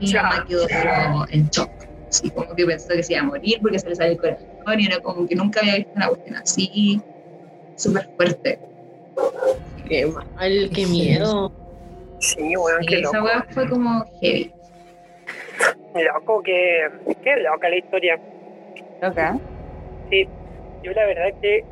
[0.00, 1.70] Y mi mamá quedó como en shock.
[2.08, 4.80] Así como que pensó que se iba a morir porque se le salió el corazón
[4.80, 7.00] y era como que nunca había visto una cuestión así,
[7.76, 8.58] súper fuerte.
[9.88, 11.52] Qué mal, qué miedo.
[12.20, 13.26] Sí, Y qué esa loco.
[13.26, 14.52] weá fue como heavy.
[15.94, 16.88] Loco, qué,
[17.22, 18.18] qué loca la historia.
[19.00, 19.38] Loca.
[20.10, 20.28] Sí,
[20.82, 21.64] yo la verdad que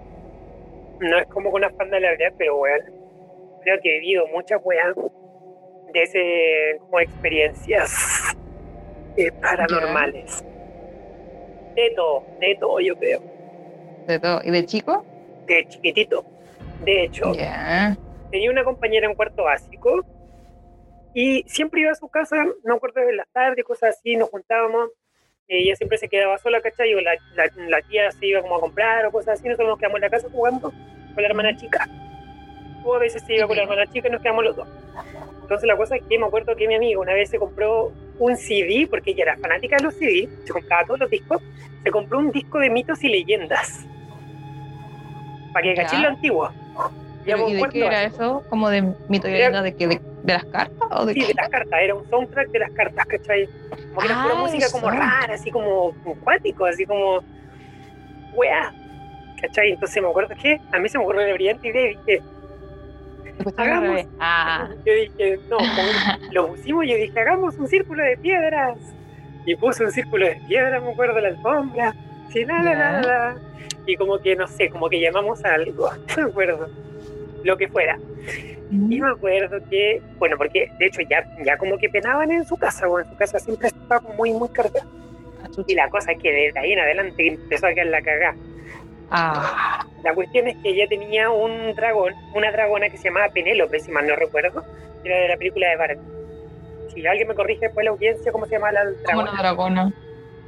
[1.00, 2.80] no es como con afán de alardear, pero weón,
[3.62, 4.94] creo que he vivido muchas weas
[5.92, 8.36] de ese, como experiencias
[9.16, 10.44] eh, paranormales.
[11.74, 13.20] De todo, de todo yo creo.
[14.06, 14.40] De todo.
[14.44, 15.04] ¿Y de chico?
[15.46, 16.24] De chiquitito.
[16.84, 17.32] De hecho,
[18.30, 20.04] tenía una compañera en cuarto básico
[21.14, 24.90] y siempre iba a su casa, no acuerdo de las tardes, cosas así, nos juntábamos.
[25.48, 26.94] Ella siempre se quedaba sola, ¿cachai?
[26.94, 29.78] O la, la, la tía se iba como a comprar o cosas así, nosotros nos
[29.78, 31.86] quedamos en la casa jugando con la hermana chica.
[32.84, 34.68] O a veces se iba con la hermana chica y nos quedamos los dos.
[35.42, 38.36] Entonces la cosa es que me acuerdo que mi amiga una vez se compró un
[38.36, 41.42] CD, porque ella era fanática de los CD, se compraba todos los discos,
[41.82, 43.86] se compró un disco de mitos y leyendas.
[45.52, 46.50] Para que caché lo antiguo.
[47.24, 48.42] Pero, ¿Y de qué era eso?
[48.48, 50.88] ¿Como de mito y Era- leyenda de, que de, de las cartas?
[50.90, 51.26] ¿O de Sí, qué?
[51.28, 53.48] de las cartas, era un soundtrack de las cartas, ¿cachai?
[53.88, 55.92] Como que era pura Ah, música como rara, así como
[56.24, 57.20] cuático, así como
[58.34, 58.72] weá,
[59.40, 59.70] ¿cachai?
[59.72, 62.22] Entonces me acuerdo que a mí se me ocurrió la brillante idea y dije,
[63.56, 64.06] hagamos.
[64.18, 65.88] Ah, yo dije, no, como
[66.32, 68.78] lo pusimos, yo dije, hagamos un círculo de piedras.
[69.44, 71.92] Y puse un círculo de piedras, me acuerdo, la alfombra,
[72.32, 73.36] sí, la, la, la, la.
[73.86, 76.68] Y como que, no sé, como que llamamos a algo, me acuerdo,
[77.44, 77.98] lo que fuera.
[78.70, 82.56] Y me acuerdo que, bueno, porque de hecho ya, ya como que penaban en su
[82.56, 84.86] casa, o en su casa siempre estaba muy, muy cargada.
[85.66, 88.34] Y la cosa es que desde ahí en adelante empezó a quedar la cagada.
[89.10, 93.78] ah, La cuestión es que ella tenía un dragón, una dragona que se llamaba Penélope,
[93.80, 94.64] si mal no recuerdo,
[95.02, 96.00] que era de la película de Barbie.
[96.94, 99.30] Si alguien me corrige después la audiencia, ¿cómo se llama la dragona?
[99.32, 99.92] una dragona.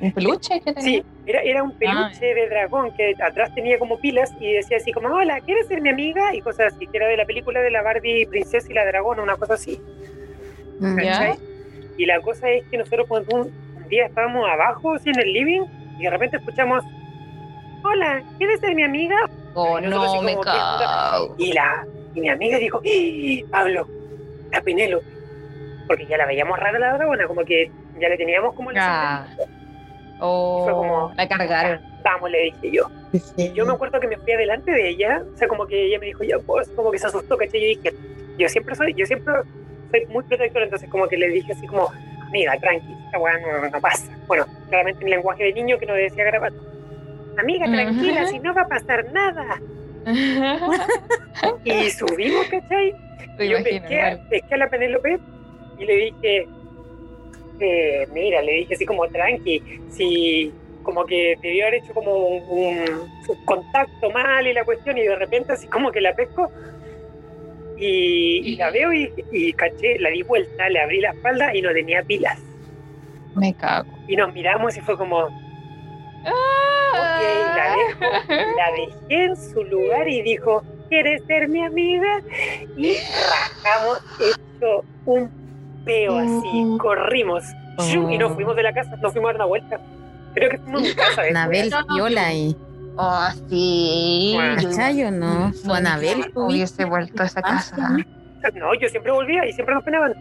[0.00, 1.02] ¿Un peluche que tenía?
[1.02, 4.92] Sí, era, era un peluche de dragón que atrás tenía como pilas y decía así
[4.92, 6.34] como, hola, ¿quieres ser mi amiga?
[6.34, 9.22] Y cosas así, que era de la película de la Barbie Princesa y la Dragona,
[9.22, 9.80] una cosa así.
[10.80, 10.96] Mm.
[10.96, 11.34] ¿cachai?
[11.96, 15.62] Y la cosa es que nosotros cuando un, día estábamos abajo, así en el living,
[15.98, 16.82] y de repente escuchamos,
[17.84, 19.28] hola, ¿quieres ser mi amiga?
[19.54, 20.36] Oh, Y no, me.
[21.38, 23.86] Y, la, y mi amiga dijo, ¡Eh, Pablo,
[24.50, 25.06] la Penélope.
[25.86, 29.26] Porque ya la veíamos rara la dragona, como que ya le teníamos como la Ah.
[30.20, 31.80] Oh, Fue como- la cargaron.
[32.02, 32.90] Vamos, le dije yo.
[33.36, 35.98] Y yo me acuerdo que me fui adelante de ella, o sea, como que ella
[35.98, 37.60] me dijo, ya, pues, como que se asustó, ¿cachai?
[37.60, 37.94] Yo dije,
[38.38, 39.32] yo siempre soy, yo siempre
[39.90, 41.90] soy muy protector, entonces como que le dije así como,
[42.28, 44.10] amiga, tranqui, esta weá no, no pasa.
[44.26, 46.56] Bueno, claramente en lenguaje de niño que no decía garabato.
[47.38, 49.60] Amiga, tranquila, si no va a pasar nada.
[51.64, 52.94] Y subimos, ¿cachai?
[53.38, 55.18] Y yo imagino, pesqué, pesqué a la Penélope
[55.78, 56.48] y le dije,
[57.60, 62.84] eh, mira, le dije así como tranqui, si como que debió haber hecho como un,
[63.44, 66.50] contacto mal y la cuestión y de repente así como que la pesco
[67.78, 71.62] y, y la veo y, y caché, la di vuelta, le abrí la espalda y
[71.62, 72.38] no tenía pilas.
[73.34, 73.90] Me cago.
[74.06, 75.32] Y nos miramos y fue como, ok,
[77.56, 78.04] la dejo,
[78.56, 82.20] la dejé en su lugar y dijo, ¿quieres ser mi amiga?
[82.76, 82.94] Y
[83.30, 85.43] rajamos hecho un
[85.84, 87.44] peo así, corrimos
[88.10, 89.80] y nos fuimos de la casa, nos fuimos a dar una vuelta.
[90.34, 91.22] Creo que fuimos a mi casa.
[91.22, 92.56] Anabel viola ahí.
[92.96, 94.32] Oh, sí.
[94.34, 94.60] Bueno.
[94.62, 95.52] Yo ¿Cachai o no?
[95.52, 97.96] Su no Anabel hubiese vuelto a esa casa.
[98.54, 100.14] No, yo siempre volvía y siempre nos penaban.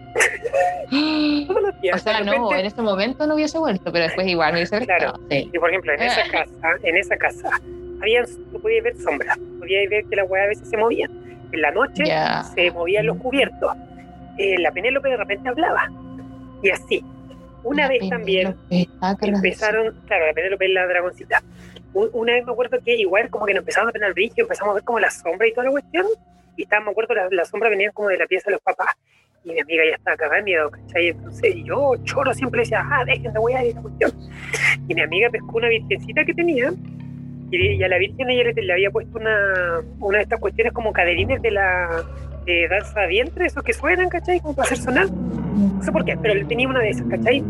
[1.93, 5.13] O sea, no, en ese momento no hubiese vuelto, pero después igual me hubiese Claro.
[5.30, 5.49] Sí.
[5.54, 7.49] Y por ejemplo, en esa casa, en esa casa,
[8.02, 11.12] habían, tú podías ver sombras, podías ver que las weas a veces se movían.
[11.52, 12.43] En la noche Ya.
[12.56, 13.71] se movían los cubiertos.
[14.37, 15.89] Eh, la Penélope de repente hablaba.
[16.61, 17.03] Y así.
[17.63, 21.43] Una La vez también Penélope cargando empezaron, claro, la Penélope es la dragoncita.
[21.93, 24.33] Un- Una vez me acuerdo que igual como que nos empezaron a penar el brillo,
[24.37, 26.05] empezamos a ver como la sombra y toda la cuestión.
[26.57, 28.95] Y estaba, me acuerdo, la, la sombra venía como de la pieza de los papás.
[29.45, 31.09] Y mi amiga ya estaba cagada de miedo, ¿cachai?
[31.09, 34.11] Entonces yo, choro, siempre decía, ah, dejen de wear esa cuestión.
[34.87, 36.71] Y mi amiga pescó una virgencita que tenía.
[37.51, 40.73] Y, y a la virgen ella le, le había puesto una, una de estas cuestiones
[40.73, 42.03] como caderines de la
[42.45, 44.39] de danza de vientre, esos que suenan, ¿cachai?
[44.39, 45.12] Como para hacer sonar.
[45.12, 47.43] No sé por qué, pero él tenía una de esas, ¿cachai?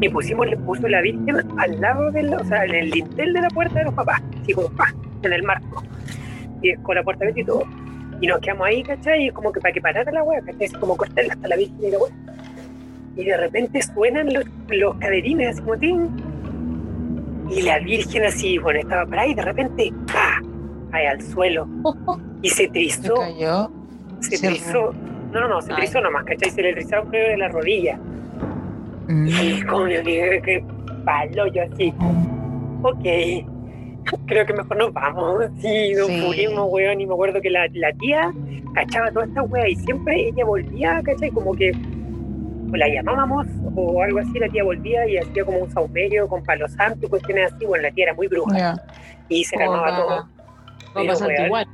[0.00, 3.40] Y pusimos, le puso la Virgen al lado del, o sea, en el dintel de
[3.42, 5.82] la puerta de los papás, así como pa, en el marco.
[6.62, 7.64] Y con la puerta abierta y todo.
[8.20, 9.26] Y nos quedamos ahí, ¿cachai?
[9.26, 10.66] Y como que para que parara la wea, ¿cachai?
[10.66, 12.12] Así como cortarla hasta la Virgen y la wea.
[13.16, 16.08] Y de repente suenan los, los caderines, así como tin.
[17.50, 20.40] Y la Virgen así, bueno, estaba para ahí, de repente, ¡pa!
[20.92, 21.68] Ahí al suelo.
[22.42, 23.70] Y se Se trizó, cayó.
[24.20, 24.92] Se se trizó.
[25.32, 25.78] No, no, no, se Ay.
[25.82, 26.50] trizó nomás, ¿cachai?
[26.50, 27.98] Se le trizaron creo de la rodilla.
[29.08, 29.26] Mm.
[29.28, 30.64] Y como amiga, que
[31.04, 31.92] palo yo así.
[32.82, 33.44] Ok,
[34.26, 35.44] creo que mejor nos vamos.
[35.60, 36.22] Sí, nos Sí.
[36.26, 37.00] fuimos, weón.
[37.00, 38.32] Y me acuerdo que la, la tía
[38.74, 41.30] cachaba toda esta wea y siempre ella volvía, ¿cachai?
[41.30, 41.72] Como que
[42.72, 46.42] o la llamábamos o algo así, la tía volvía y hacía como un saumerio con
[46.44, 47.66] palo santo y cuestiones así.
[47.66, 48.76] Bueno, la tía era muy bruja
[49.28, 50.28] y se calmaba todo.
[50.94, 51.66] Pero, weón, igual.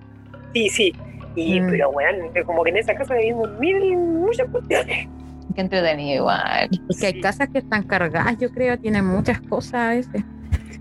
[0.54, 0.92] Sí, sí.
[1.36, 1.70] Y, Mm.
[1.70, 5.08] pero, weón, como que en esa casa vivimos mil, muchas cuestiones.
[5.54, 6.68] Qué entretenido igual.
[6.88, 10.24] Es que hay casas que están cargadas, yo creo, tienen muchas cosas a veces.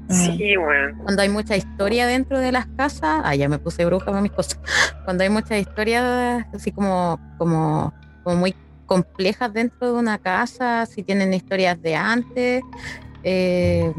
[0.10, 0.98] Sí, weón.
[1.04, 4.32] Cuando hay mucha historia dentro de las casas, ah, ya me puse bruja con mis
[4.32, 4.60] cosas.
[5.06, 8.54] Cuando hay muchas historias así como, como, como muy
[8.86, 12.62] complejas dentro de una casa, si tienen historias de antes,
[13.28, 13.92] eh,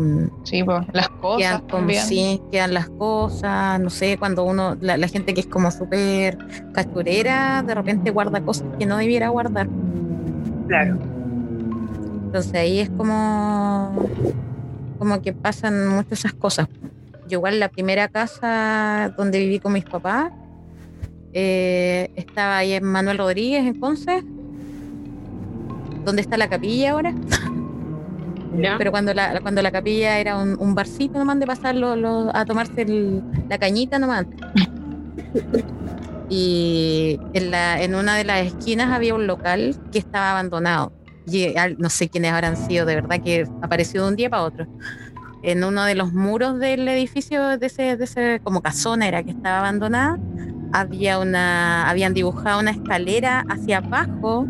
[0.44, 4.96] Sí, pues las cosas quedan como sí, quedan las cosas, no sé, cuando uno, la,
[4.96, 6.38] la gente que es como súper
[6.72, 9.68] cachurera, de repente guarda cosas que no debiera guardar.
[10.68, 10.96] Claro.
[12.26, 13.96] Entonces ahí es como,
[15.00, 16.68] como que pasan muchas esas cosas.
[17.28, 20.30] Yo igual la primera casa donde viví con mis papás,
[21.32, 24.22] eh, estaba ahí en Manuel Rodríguez, en Ponce,
[26.04, 27.12] donde está la capilla ahora.
[28.78, 32.34] Pero cuando la, cuando la capilla era un, un barcito nomás de pasar lo- lo-
[32.34, 34.26] a tomarse el- la cañita nomás.
[36.28, 40.92] Y en, la, en una de las esquinas había un local que estaba abandonado.
[41.26, 44.66] Y no sé quiénes habrán sido, de verdad que apareció de un día para otro.
[45.42, 49.30] En uno de los muros del edificio de ese, de ese como casona era que
[49.30, 50.18] estaba abandonada,
[50.72, 54.46] había una, habían dibujado una escalera hacia abajo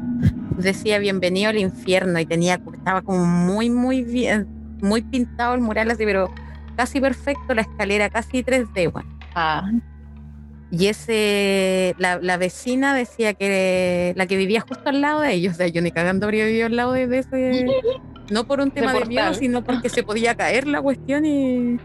[0.59, 4.47] decía bienvenido al infierno y tenía estaba como muy muy bien
[4.81, 6.31] muy pintado el mural así pero
[6.77, 9.09] casi perfecto la escalera casi 3D bueno.
[9.35, 9.71] Ah,
[10.71, 15.55] y ese la, la vecina decía que la que vivía justo al lado de ellos
[15.55, 17.67] o sea yo ni cagando habría vivido al lado de, de ese
[18.31, 19.09] no por un tema de portal.
[19.09, 21.79] miedo sino porque se podía caer la cuestión y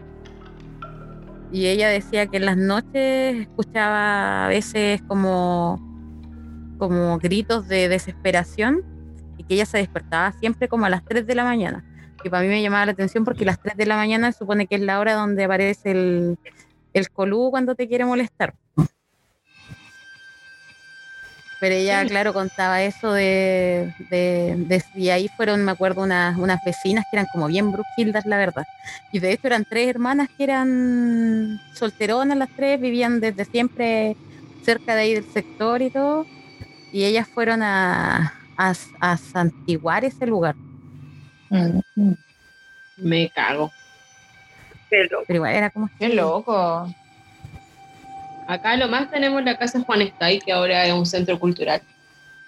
[1.52, 5.91] y ella decía que en las noches escuchaba a veces como
[6.82, 8.82] como gritos de desesperación
[9.38, 11.84] y que ella se despertaba siempre como a las 3 de la mañana.
[12.20, 14.74] que para mí me llamaba la atención porque las 3 de la mañana supone que
[14.74, 16.38] es la hora donde aparece el,
[16.92, 18.54] el colú cuando te quiere molestar.
[21.60, 26.58] Pero ella, claro, contaba eso de, de, de- y ahí fueron, me acuerdo, unas, unas
[26.66, 28.64] vecinas que eran como bien brujildas, la verdad.
[29.12, 34.16] Y de hecho eran tres hermanas que eran solteronas las tres, vivían desde siempre
[34.64, 36.26] cerca de ahí del sector y todo.
[36.92, 40.54] Y ellas fueron a, a, a santiguar ese lugar.
[41.48, 42.12] Mm,
[42.98, 43.72] Me cago.
[44.90, 45.88] Pero Pero igual era como...
[45.98, 46.94] Qué loco.
[48.46, 51.80] Acá lo más tenemos la casa Juan Estay, que ahora es un centro cultural.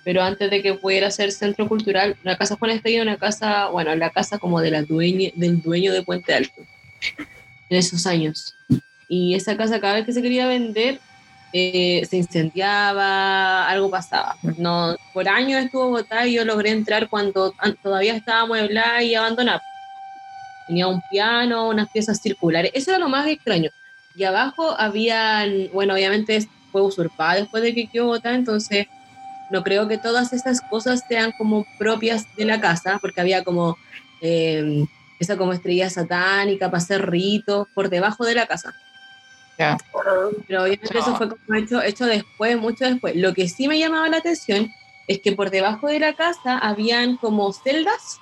[0.04, 3.68] Pero antes de que pudiera ser centro cultural, la casa Juan Estay era una casa,
[3.68, 6.61] bueno, la casa como de la dueña, del dueño de Puente Alto,
[7.70, 8.54] en esos años.
[9.09, 11.00] Y esa casa cada vez que se quería vender,
[11.56, 14.36] eh, se incendiaba, algo pasaba.
[14.58, 19.14] No, por años estuvo botada y yo logré entrar cuando an- todavía estaba amueblada y
[19.14, 19.62] abandonada.
[20.66, 22.72] Tenía un piano, unas piezas circulares.
[22.74, 23.70] Eso era lo más extraño.
[24.16, 28.88] Y abajo habían, bueno, obviamente fue usurpada después de que quedó botada, entonces
[29.50, 33.76] no creo que todas estas cosas sean como propias de la casa, porque había como
[34.22, 34.84] eh,
[35.20, 38.74] esa como estrella satánica para hacer ritos por debajo de la casa.
[40.48, 43.14] Pero obviamente eso fue como hecho, hecho después, mucho después.
[43.16, 44.72] Lo que sí me llamaba la atención
[45.06, 48.20] es que por debajo de la casa habían como celdas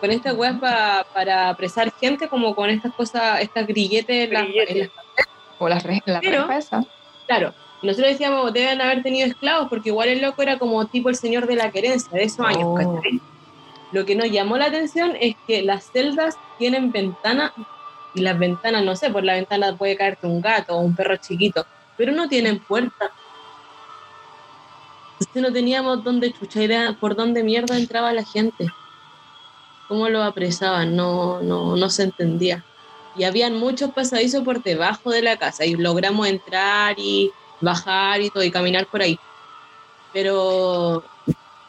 [0.00, 4.42] con estas weas pa- para apresar gente, como con estas cosas, estas grilletes en las-
[4.42, 4.90] en las Grilletes.
[5.58, 6.46] O las la Pero-.
[7.26, 11.16] Claro, nosotros decíamos, deben haber tenido esclavos, porque igual el loco era como tipo el
[11.16, 12.64] señor de la querencia de esos años.
[12.64, 13.00] Oh.
[13.92, 17.52] Lo que nos llamó la atención es que las celdas tienen ventanas,
[18.14, 21.16] y las ventanas, no sé, por la ventana puede caerte un gato o un perro
[21.16, 23.10] chiquito, pero no tienen puerta.
[25.20, 28.68] Entonces no teníamos dónde chucha era, por dónde mierda entraba la gente.
[29.88, 30.96] ¿Cómo lo apresaban?
[30.96, 32.64] No, no, no se entendía
[33.16, 38.30] y habían muchos pasadizos por debajo de la casa y logramos entrar y bajar y
[38.30, 39.18] todo y caminar por ahí.
[40.12, 41.04] Pero,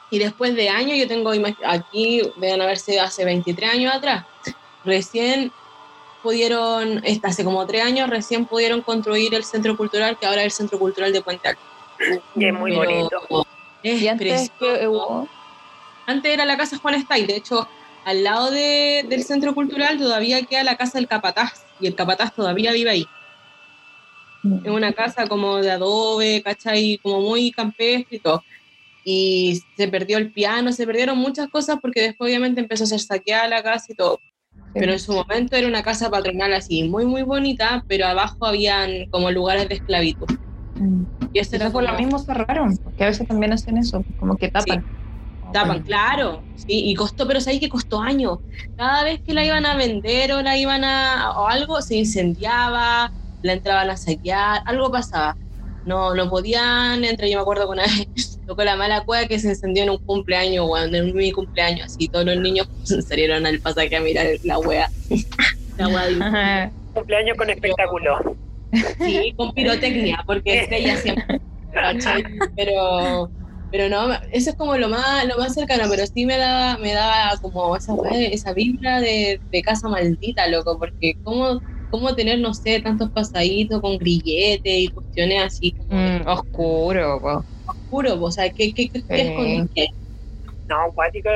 [0.10, 1.32] y después de años, yo tengo
[1.66, 4.26] aquí, deben haberse hace 23 años atrás,
[4.84, 5.52] recién
[6.26, 10.46] pudieron, esta, hace como tres años, recién pudieron construir el centro cultural, que ahora es
[10.48, 11.62] el centro cultural de Puente Alto.
[12.36, 13.48] y es muy Pero bonito.
[13.84, 14.90] Es Y antes que precioso.
[14.92, 15.30] hubo.
[16.08, 17.68] Antes era la casa Juan Estay, de hecho,
[18.04, 22.34] al lado de- del centro cultural todavía queda la casa del capataz, y el capataz
[22.34, 23.06] todavía vive ahí.
[24.64, 27.00] Es una casa como de adobe, ¿cachai?
[27.02, 28.44] Como muy campestre y todo.
[29.04, 33.00] Y se perdió el piano, se perdieron muchas cosas porque después obviamente empezó a ser
[33.00, 34.20] saqueada la casa y todo.
[34.76, 39.08] Pero en su momento era una casa patronal así, muy, muy bonita, pero abajo habían
[39.10, 40.28] como lugares de esclavitud.
[40.76, 41.04] Mm.
[41.32, 44.50] Y eso era por lo mismo cerraron, porque a veces también hacen eso, como que
[44.50, 44.84] tapan.
[45.54, 48.40] Tapan, claro, sí, y costó, pero sabéis que costó años.
[48.76, 53.14] Cada vez que la iban a vender o la iban a, o algo, se incendiaba,
[53.42, 55.38] la entraban a saquear, algo pasaba.
[55.84, 57.84] No, no podían entrar, yo me acuerdo que una
[58.16, 61.86] vez tocó la mala cueva que se encendió en un cumpleaños, weón, en mi cumpleaños,
[61.86, 62.68] así todos los niños
[63.08, 64.90] salieron al pasaje a mirar la wea.
[65.78, 66.72] la wea.
[66.94, 68.38] Cumpleaños con espectáculo.
[69.00, 71.40] Sí, con pirotecnia, porque es ella siempre.
[72.56, 73.32] Pero,
[73.70, 76.94] pero no, eso es como lo más, lo más cercano, pero sí me daba, me
[76.94, 82.54] daba como esa, esa vibra de, de casa maldita, loco, porque cómo, cómo tener, no
[82.54, 87.46] sé, tantos pasaditos con grilletes y cuestiones así como de Mm, oscuro, po.
[87.96, 89.88] Oscuro, o sea, ¿qué, qué, qué, qué?
[90.68, 91.30] No, acuática.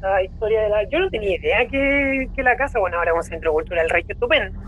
[0.00, 0.88] La historia de la.
[0.88, 4.14] Yo no tenía idea que, que la casa, bueno, ahora es un centro cultural regio
[4.14, 4.58] estupendo.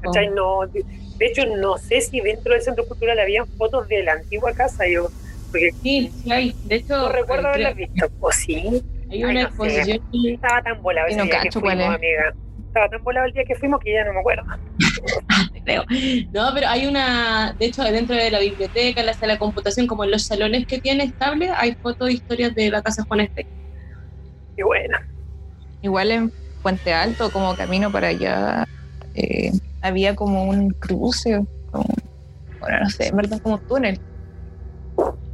[0.00, 0.28] ¿Cachai?
[0.28, 0.82] No, de,
[1.18, 4.84] de hecho, no sé si dentro del centro cultural había fotos de la antigua casa.
[4.88, 5.08] Yo,
[5.50, 8.08] porque Sí, sí hay, de hecho, no recuerdo eh, haberlas visto.
[8.20, 8.54] O sí,
[9.10, 9.48] hay Ay, una no sé.
[9.48, 10.00] exposición
[10.34, 11.96] estaba tan ese no cacho cuál fuimos, es.
[11.98, 12.34] amiga.
[12.70, 14.44] Estaba tan volado el día que fuimos que ya no me acuerdo.
[15.64, 15.84] creo.
[16.32, 19.88] No, pero hay una, de hecho, dentro de la biblioteca, en la sala de computación,
[19.88, 23.22] como en los salones que tiene estable, hay fotos e historias de la casa Juan
[23.22, 23.44] Este.
[24.56, 24.98] Qué bueno.
[25.82, 28.64] Igual en Puente Alto, como camino para allá,
[29.14, 29.50] eh,
[29.82, 31.42] había como un cruce,
[31.72, 31.84] como,
[32.60, 34.00] bueno, no sé, en verdad como un túnel.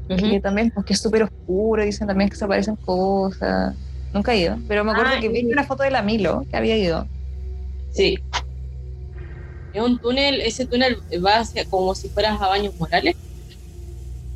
[0.09, 3.77] Y también, porque es súper oscuro, dicen también que se aparecen cosas.
[4.15, 6.57] Nunca he ido, pero me acuerdo Ah, que vi una foto de la Milo que
[6.57, 7.07] había ido.
[7.97, 8.19] Sí.
[9.73, 13.17] Es un túnel, ese túnel va hacia como si fueras a Baños Morales.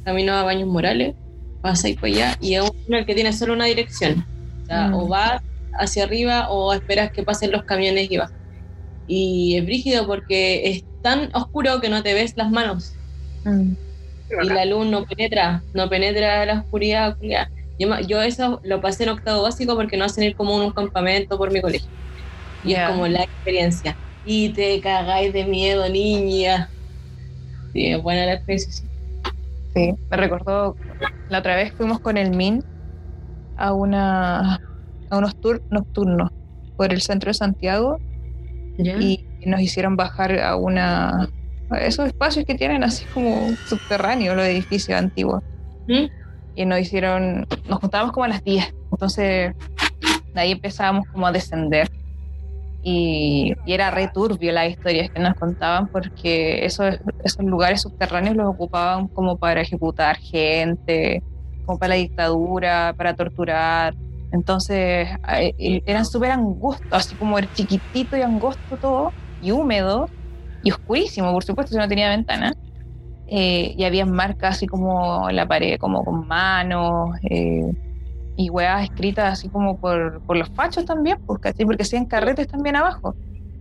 [0.05, 1.15] Camino a Baños Morales,
[1.63, 4.25] vas ahí para allá y es un túnel que tiene solo una dirección.
[4.63, 4.95] O sea, Mm.
[4.95, 5.43] o vas
[5.79, 8.33] hacia arriba o esperas que pasen los camiones y vas.
[9.07, 12.95] Y es brígido porque es tan oscuro que no te ves las manos.
[13.45, 13.73] Mm.
[14.43, 17.17] Y la luz no penetra, no penetra la oscuridad.
[18.07, 21.37] Yo, eso lo pasé en octavo básico porque no hacen ir como en un campamento
[21.37, 21.89] por mi colegio.
[22.65, 23.97] Y es como la experiencia.
[24.25, 26.69] Y te cagáis de miedo, niña.
[27.73, 28.73] Sí, es buena la experiencia.
[28.73, 28.91] sí.
[29.75, 30.75] Sí, me recordó,
[31.29, 32.65] la otra vez fuimos con el MIN
[33.57, 34.59] a, una,
[35.11, 36.33] a unos tours nocturnos
[36.77, 37.99] por el centro de Santiago
[38.79, 41.29] y nos hicieron bajar a una
[41.71, 45.43] a esos espacios que tienen así como subterráneos los edificios antiguos
[45.87, 46.07] ¿Mm?
[46.57, 49.55] y nos hicieron nos juntábamos como a las 10 entonces
[50.35, 51.89] de ahí empezábamos como a descender
[52.83, 58.37] y, y era re turbio las historias que nos contaban porque esos, esos lugares subterráneos
[58.37, 61.23] los ocupaban como para ejecutar gente
[61.67, 63.95] como para la dictadura para torturar
[64.33, 65.09] entonces
[65.59, 69.13] eran súper angostos, así como era chiquitito y angosto todo,
[69.43, 70.09] y húmedo,
[70.63, 72.55] y oscurísimo, por supuesto, si no tenía ventana.
[73.27, 77.73] Eh, y había marcas así como en la pared, como con manos, eh,
[78.37, 81.67] y weas escritas así como por, por los fachos también, ¿cachai?
[81.67, 83.15] porque hacían carretes también abajo.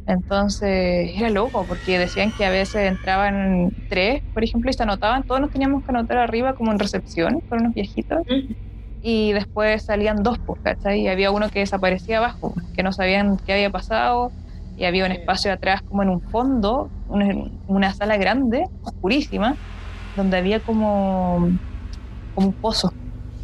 [0.05, 5.24] Entonces era loco, porque decían que a veces entraban tres, por ejemplo, y se anotaban,
[5.24, 8.53] todos nos teníamos que anotar arriba como en recepción, con unos viejitos ¿Mm?
[9.01, 11.01] y después salían dos, pues, ¿cachai?
[11.01, 14.32] Y había uno que desaparecía abajo, que no sabían qué había pasado,
[14.80, 17.28] y había un espacio atrás como en un fondo, una,
[17.67, 19.55] una sala grande, oscurísima,
[20.15, 21.49] donde había como,
[22.34, 22.91] como un pozo.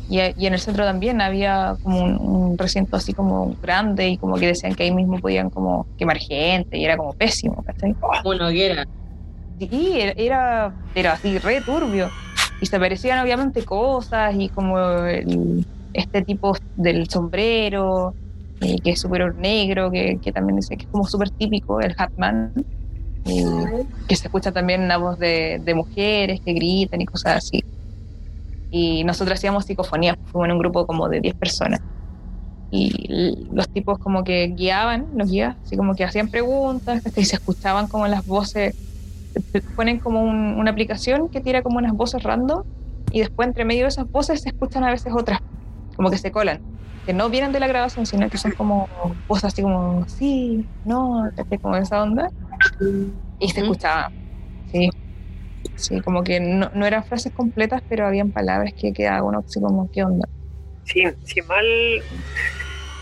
[0.07, 2.17] Y, y en el centro también había como un,
[2.51, 6.17] un recinto así como grande y como que decían que ahí mismo podían como quemar
[6.19, 7.95] gente y era como pésimo, ¿cachai?
[8.23, 8.85] Una hoguera.
[9.59, 12.09] Sí, era, era, era así, re turbio.
[12.61, 18.15] Y se parecían obviamente cosas y como el- este tipo del sombrero,
[18.61, 21.95] eh, que es súper negro, que, que también dice que es como súper típico, el
[21.97, 22.51] Hatman,
[23.25, 23.43] y
[24.07, 27.63] que se escucha también una voz de, de mujeres que gritan y cosas así.
[28.77, 31.79] Y nosotros hacíamos psicofonías, fuimos en un grupo como de 10 personas.
[32.69, 37.37] Y los tipos como que guiaban, los guías, así como que hacían preguntas, y se
[37.37, 38.73] escuchaban como las voces
[39.75, 42.63] ponen como un- una aplicación que tira como unas voces random
[43.11, 45.39] y después entre medio de esas voces se escuchan a veces otras,
[45.95, 46.59] como que se colan,
[47.05, 48.87] que no vienen de la grabación, sino que son como
[49.27, 51.29] voces así como, sí, no,
[51.61, 52.29] como esa onda,
[53.39, 54.09] y se escuchaba,
[54.65, 54.89] sí,
[55.75, 59.59] sí, como que no, no eran frases completas, pero habían palabras que quedaba uno así
[59.59, 60.27] como, ¿qué onda?
[60.83, 61.65] Sí, si mal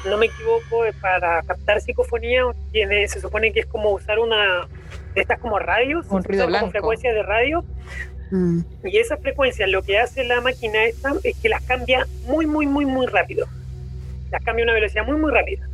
[0.05, 4.67] no me equivoco, eh, para captar psicofonía tiene, se supone que es como usar una
[5.15, 7.63] de estas como radios, Un ruido como frecuencias de radio,
[8.31, 8.61] Mm.
[8.85, 12.65] y esas frecuencias lo que hace la máquina esta es que las cambia muy, muy,
[12.65, 13.45] muy, muy rápido.
[14.31, 15.67] Las cambia a una velocidad muy, muy rápida.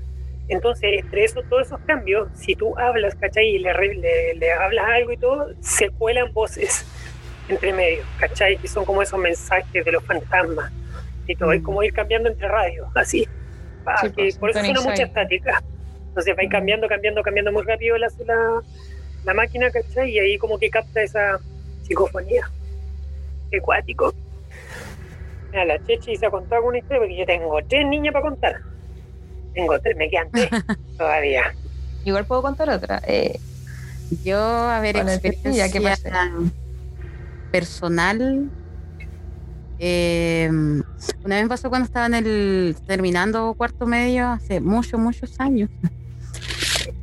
[0.49, 3.47] Entonces, entre eso, todos esos cambios, si tú hablas, ¿cachai?
[3.55, 6.85] Y le, re- le, le hablas algo y todo, se cuelan voces
[7.47, 8.57] entre medio, ¿cachai?
[8.57, 10.71] Que son como esos mensajes de los fantasmas
[11.27, 11.51] y todo.
[11.51, 13.27] Es como ir cambiando entre radios, así.
[13.83, 15.61] Pa, Sí, que pues, por eso suena mucha estática.
[16.07, 18.61] Entonces va ir cambiando, cambiando, cambiando muy rápido la, la,
[19.25, 20.09] la máquina, ¿cachai?
[20.09, 21.39] Y ahí como que capta esa
[21.83, 22.49] psicofonía.
[23.51, 24.13] Qué cuático.
[25.51, 28.55] Mira, la Chechi se ha contado una historia porque yo tengo tres niñas para contar.
[29.53, 30.49] Tengo tres, me quedan tres
[30.97, 31.53] todavía.
[32.05, 33.01] Igual puedo contar otra.
[33.07, 33.39] Eh,
[34.23, 36.11] Yo, a ver, Con el Pepilla, ¿qué experiencia
[37.51, 38.49] personal.
[39.79, 45.39] eh, una vez me pasó cuando estaba en el terminando cuarto medio hace muchos, muchos
[45.39, 45.69] años.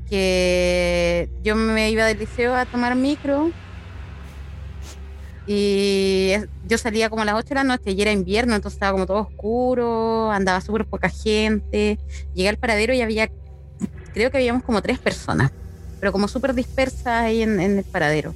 [0.09, 3.51] Que yo me iba del liceo a tomar micro
[5.47, 6.33] y
[6.65, 9.07] yo salía como a las 8 de la noche y era invierno, entonces estaba como
[9.07, 11.99] todo oscuro, andaba súper poca gente.
[12.35, 13.29] Llegué al paradero y había,
[14.13, 15.51] creo que habíamos como tres personas
[15.99, 18.35] pero como súper dispersas ahí en, el paradero.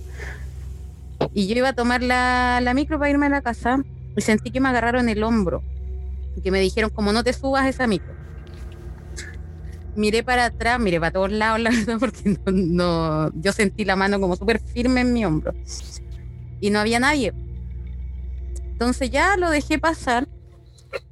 [1.32, 3.82] Y yo iba a tomar la, la micro para irme a la casa
[4.16, 5.62] y sentí que me agarraron el hombro
[6.36, 8.14] y que me dijeron como no te subas esa micro.
[9.94, 13.96] Miré para atrás, miré para todos lados, la verdad, porque no, no- yo sentí la
[13.96, 15.52] mano como súper firme en mi hombro
[16.60, 17.32] y no había nadie.
[18.72, 20.28] Entonces ya lo dejé pasar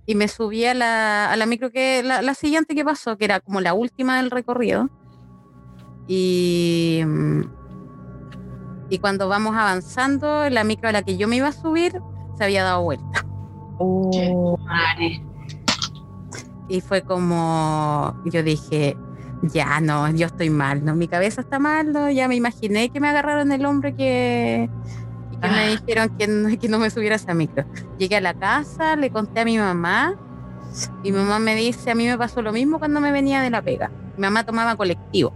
[0.07, 3.26] y me subí a la, a la micro que la, la siguiente que pasó, que
[3.26, 4.88] era como la última del recorrido.
[6.07, 7.03] Y,
[8.88, 12.01] y cuando vamos avanzando, la micro a la que yo me iba a subir
[12.38, 13.26] se había dado vuelta.
[14.64, 15.22] Madre.
[16.68, 18.96] Y fue como, yo dije,
[19.42, 20.94] ya no, yo estoy mal, ¿no?
[20.94, 22.11] Mi cabeza está mal, ¿no?
[22.11, 24.70] Ya me imaginé que me agarraron el hombro y que,
[25.41, 25.68] que me Ah.
[25.70, 27.64] dijeron que no, que no me subiera a esa micro.
[27.99, 30.14] Llegué a la casa, le conté a mi mamá
[31.03, 33.51] y mi mamá me dice, a mí me pasó lo mismo cuando me venía de
[33.51, 33.91] la pega.
[34.16, 35.32] Mi mamá tomaba colectivo.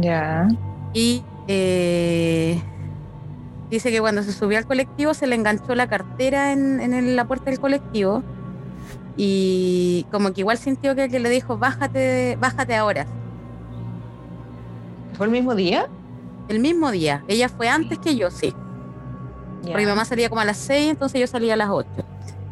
[0.00, 0.48] ya.
[0.92, 2.62] y eh,
[3.70, 7.26] dice que cuando se subió al colectivo se le enganchó la cartera en, en la
[7.26, 8.22] puerta del colectivo
[9.16, 13.06] y como que igual sintió que el que le dijo, bájate, bájate ahora.
[15.14, 15.86] ¿Fue el mismo día?
[16.50, 17.22] El mismo día.
[17.28, 18.52] Ella fue antes que yo, sí.
[19.62, 19.70] Ya.
[19.72, 21.88] Porque mi mamá salía como a las 6, entonces yo salía a las 8.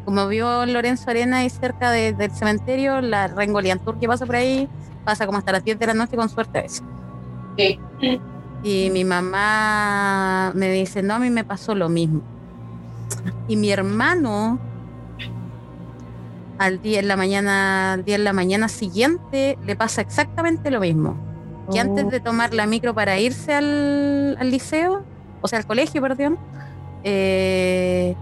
[0.05, 4.37] Como vio Lorenzo Arena ahí cerca de- del cementerio, la Rengolian Tour que pasa por
[4.37, 4.69] ahí,
[5.03, 6.81] pasa como hasta las 10 de la noche con suerte a veces.
[7.57, 7.77] Sí.
[8.63, 12.21] Y mi mamá me dice, no, a mí me pasó lo mismo.
[13.49, 14.59] Y mi hermano,
[16.57, 20.79] al día en la mañana, al día en la mañana siguiente, le pasa exactamente lo
[20.79, 21.17] mismo.
[21.71, 22.09] Que antes Oh.
[22.09, 25.03] de tomar la micro para irse al, al liceo,
[25.41, 26.37] o sea, al colegio, perdón,
[27.03, 28.15] eh,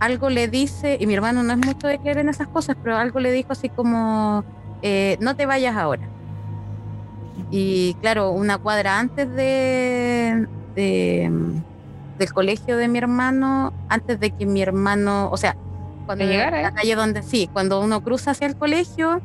[0.00, 2.96] algo le dice, y mi hermano no es mucho de creer en esas cosas, pero
[2.96, 4.44] algo le dijo así como,
[4.82, 6.02] eh, no te vayas ahora.
[7.50, 11.30] Y claro, una cuadra antes de, de-
[12.18, 15.56] del colegio de mi hermano, antes de que mi hermano, o sea,
[16.06, 16.72] cuando ¿Que llegara, la eh?
[16.74, 19.20] calle donde sí, cuando uno cruza hacia el colegio,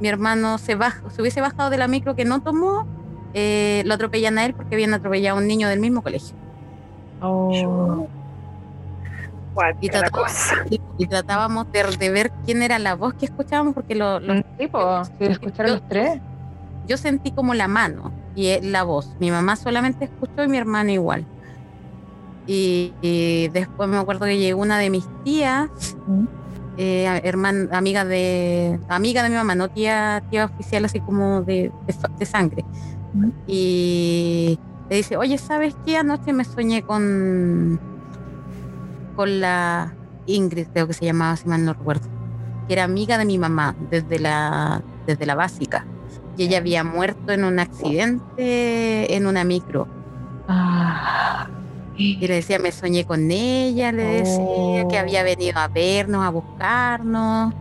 [0.00, 2.86] mi hermano se baja, se hubiese bajado de la micro que no tomó,
[3.34, 6.34] eh, lo atropellan a él porque habían atropellado a un niño del mismo colegio.
[7.20, 8.06] Oh.
[9.80, 10.54] Y trataba- cosa.
[10.70, 14.34] Y, y tratábamos de, de ver quién era la voz que escuchábamos porque lo, lo-
[14.34, 16.20] Un tipo, si escucharon los tres.
[16.86, 19.14] yo sentí como la mano y eh, la voz.
[19.18, 21.26] Mi mamá solamente escuchó y mi hermano igual.
[22.46, 25.68] Y, y después me acuerdo que llegó una de mis tías,
[26.06, 26.24] Mm.
[26.78, 31.70] eh, herman- amiga de amiga de mi mamá, no tía, tía oficial así como de,
[32.18, 32.64] de sangre.
[33.46, 34.58] Y
[34.88, 35.96] le dice, oye, ¿sabes qué?
[35.96, 37.80] Anoche me soñé con,
[39.16, 39.94] con la
[40.26, 42.08] Ingrid, creo que se llamaba, si mal no recuerdo,
[42.66, 45.86] que era amiga de mi mamá desde la, desde la básica.
[46.36, 49.88] Y ella había muerto en un accidente en una micro.
[50.48, 51.48] Ah.
[51.96, 56.30] Y le decía, me soñé con ella, le decía que había venido a vernos, a
[56.30, 57.52] buscarnos.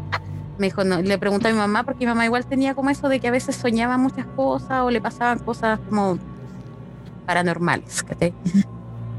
[0.60, 3.08] Me dijo, no, le pregunté a mi mamá, porque mi mamá igual tenía como eso
[3.08, 6.18] de que a veces soñaba muchas cosas o le pasaban cosas como
[7.26, 8.04] paranormales.
[8.04, 8.34] ¿cachai?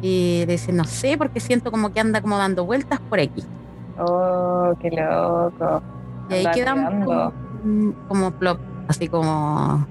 [0.02, 3.44] Y le dice, no sé, porque siento como que anda como dando vueltas por aquí.
[3.98, 5.82] Oh, qué loco.
[6.30, 7.32] Y ahí quedamos como,
[8.08, 9.86] como plop, así como,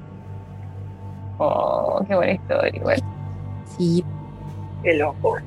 [1.38, 3.04] Oh, qué buena historia, igual.
[3.78, 4.04] sí,
[4.82, 5.38] Qué loco.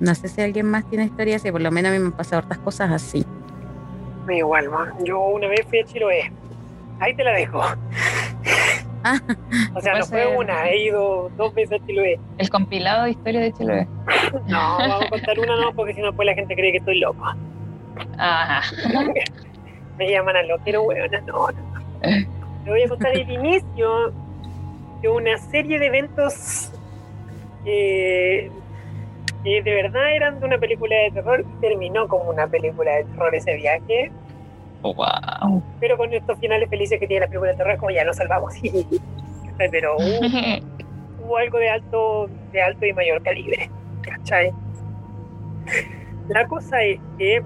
[0.00, 2.12] no sé si alguien más tiene historias así, por lo menos a mí me han
[2.12, 3.24] pasado hartas cosas así.
[4.28, 4.92] Me igual, man.
[5.04, 6.30] Yo una vez fui a Chiloé.
[7.00, 7.62] Ahí te la dejo.
[7.62, 7.74] Ah.
[9.74, 10.36] O sea, no fue ser.
[10.36, 12.20] una, he ido dos veces a Chiloé.
[12.36, 13.88] El compilado de historias de Chiloé.
[14.46, 16.98] No, vamos a contar una no, porque si no, pues la gente cree que estoy
[16.98, 17.24] loco.
[18.18, 18.62] Ajá.
[19.96, 21.20] Me llaman a loquero, weona.
[21.22, 21.56] No, no.
[22.02, 24.12] Te voy a contar el inicio
[25.00, 26.70] de una serie de eventos
[27.64, 28.50] que,
[29.44, 33.04] que de verdad eran de una película de terror y terminó como una película de
[33.04, 34.10] terror ese viaje.
[34.82, 35.62] Wow.
[35.80, 38.54] Pero con estos finales felices que tiene la película de terror, como ya lo salvamos.
[39.58, 40.04] Pero hubo,
[41.26, 43.70] hubo algo de alto, de alto y mayor calibre.
[44.02, 44.52] ¿Cachai?
[46.28, 47.42] La cosa es que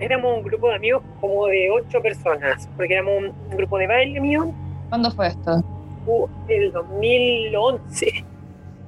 [0.00, 3.86] éramos un grupo de amigos como de ocho personas, porque éramos un, un grupo de
[3.86, 4.52] baile mío,
[4.88, 5.62] ¿Cuándo fue esto?
[6.06, 8.24] uh, el 2011,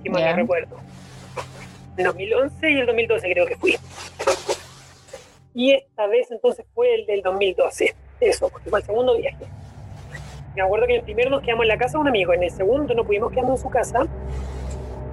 [0.02, 0.76] si mal no recuerdo.
[1.96, 3.76] El 2011 y el 2012 creo que fui.
[5.54, 9.44] Y esta vez entonces fue el del 2012, eso, porque fue el segundo viaje.
[10.56, 12.42] Me acuerdo que en el primero nos quedamos en la casa de un amigo, en
[12.42, 14.06] el segundo no pudimos quedarnos en su casa.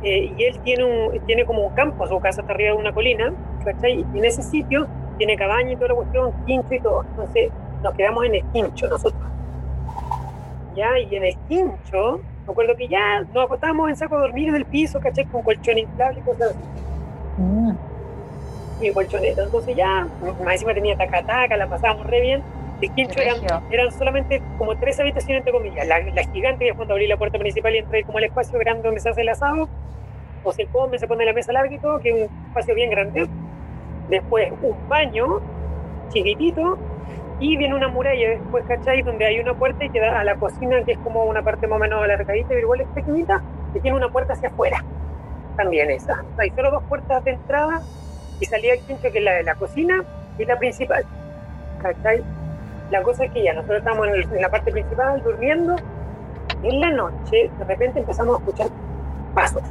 [0.03, 2.91] eh, y él tiene, un, tiene como un campo, su casa está arriba de una
[2.93, 3.32] colina,
[3.63, 4.03] ¿cachai?
[4.13, 4.88] Y en ese sitio
[5.19, 7.03] tiene cabaña y toda la cuestión, quincho y todo.
[7.03, 7.51] Entonces
[7.84, 9.21] nos quedamos en el quincho nosotros.
[10.75, 14.50] Ya, y en el quincho, me acuerdo que ya nos acostábamos en saco de dormir
[14.50, 15.26] en el piso, ¿cachai?
[15.26, 16.60] Con colchón inflable y cosas así
[17.38, 17.72] Mm.
[18.82, 19.44] y colchoneta.
[19.44, 20.08] Entonces ya,
[20.44, 22.44] más encima tenía taca-taca, la pasábamos re bien.
[22.82, 25.88] El quincho eran, solamente como tres habitaciones, entre comillas.
[25.88, 28.58] La, la gigante, que es cuando abrí la puerta principal y entré como al espacio
[28.58, 29.70] grande donde se hace el asado,
[30.44, 32.89] o se come, se pone la mesa larga y todo, que es un espacio bien
[32.89, 33.28] grande.
[34.10, 35.39] Después un baño
[36.10, 36.78] chiquitito
[37.42, 39.02] y viene una muralla después, ¿cachai?
[39.02, 41.68] Donde hay una puerta y que da a la cocina, que es como una parte
[41.68, 43.42] más o menos alargadita, pero igual es pequeñita,
[43.74, 44.84] que tiene una puerta hacia afuera.
[45.58, 46.24] También esa.
[46.38, 47.82] Hay solo dos puertas de entrada
[48.39, 50.04] y salía el quincho, que es la de la cocina
[50.38, 51.04] y la principal.
[51.82, 52.24] ¿Cachai?
[52.92, 55.76] La cosa es que ya nosotros estamos en, el- en la parte principal durmiendo
[56.62, 58.68] y en la noche de repente empezamos a escuchar
[59.34, 59.64] pasos.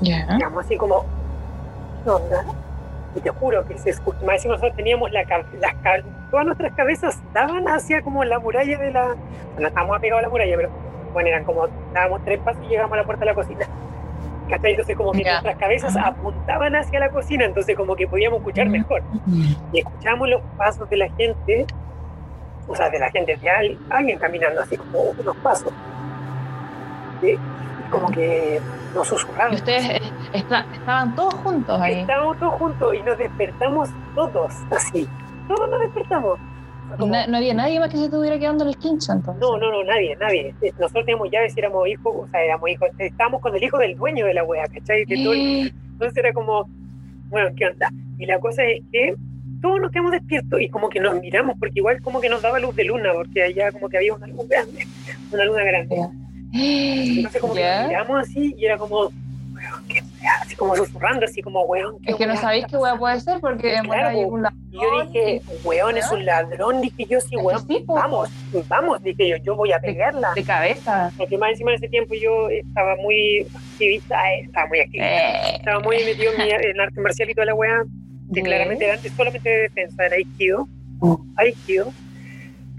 [0.00, 0.26] Ya.
[0.36, 1.04] Digamos así como,
[2.04, 2.44] ¿qué onda?
[3.14, 4.18] Y te juro que se escucha.
[4.24, 5.22] Más encima nosotros teníamos la,
[5.60, 5.74] las
[6.30, 9.16] todas nuestras cabezas daban hacia como la muralla de la.
[9.58, 10.70] No estábamos apegados a la muralla, pero
[11.12, 13.66] bueno, eran como, dábamos tres pasos y llegamos a la puerta de la cocina.
[14.48, 14.70] ¿Cachai?
[14.72, 19.02] Entonces como que nuestras cabezas apuntaban hacia la cocina, entonces como que podíamos escuchar mejor.
[19.72, 21.66] Y escuchamos los pasos de la gente,
[22.66, 25.72] o sea, de la gente, de al- alguien caminando así como unos pasos.
[27.22, 27.36] Y
[27.90, 28.60] como que
[28.94, 29.52] nos susurraban.
[29.52, 30.00] Y ustedes eh,
[30.32, 32.00] está- estaban todos juntos ahí.
[32.00, 35.08] Estábamos todos juntos y nos despertamos todos, así.
[35.46, 36.38] Todos nos despertamos.
[36.98, 39.40] Como- na- no había nadie más que se estuviera quedando en el quincho entonces.
[39.40, 40.54] No, no, no, nadie, nadie.
[40.78, 43.94] Nosotros teníamos llaves y éramos hijos, o sea, éramos hijos, estábamos con el hijo del
[43.96, 45.04] dueño de la wea, ¿cachai?
[45.04, 46.68] De todo el- Eh, Entonces era como,
[47.28, 47.90] bueno, ¿qué onda?
[48.18, 49.14] Y la cosa es que
[49.60, 52.58] todos nos quedamos despiertos y como que nos miramos, porque igual como que nos daba
[52.60, 54.86] luz de luna, porque allá como que había una luz grande,
[55.32, 55.96] una luna grande.
[56.52, 57.80] Entonces como que ¿Ya?
[57.80, 58.96] nos miramos así y era como,
[59.52, 62.76] weón, qué wea, así como susurrando, así como, weón, qué Es que no sabéis qué
[62.76, 64.28] hueá puede ser porque Claro, bueno, hay po.
[64.28, 68.30] un Y yo dije, weón, es un ladrón, dije yo, sí, que weón, sí, vamos,
[68.68, 70.32] vamos, dije yo, yo voy a pegarla.
[70.34, 71.12] de cabeza.
[71.18, 75.56] Porque más encima en ese tiempo yo estaba muy activista, eh, estaba muy activista, Eh,
[75.56, 77.84] estaba muy metido en, mi, en arte marcial y toda la weá,
[78.32, 80.68] que claramente era antes solamente de defensa, era Aikido,
[81.36, 81.92] Aikido.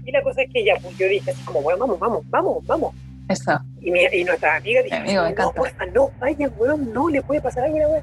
[0.04, 2.66] Y la cosa es que ya, pues yo dije así como, weón, vamos, vamos, vamos,
[2.66, 2.94] vamos.
[3.30, 3.60] Eso.
[3.80, 7.40] Y, mi, y nuestra amiga dijo, Amigo, no, porfa, no, vayan, weón, no, le puede
[7.40, 8.02] pasar algo a la weá.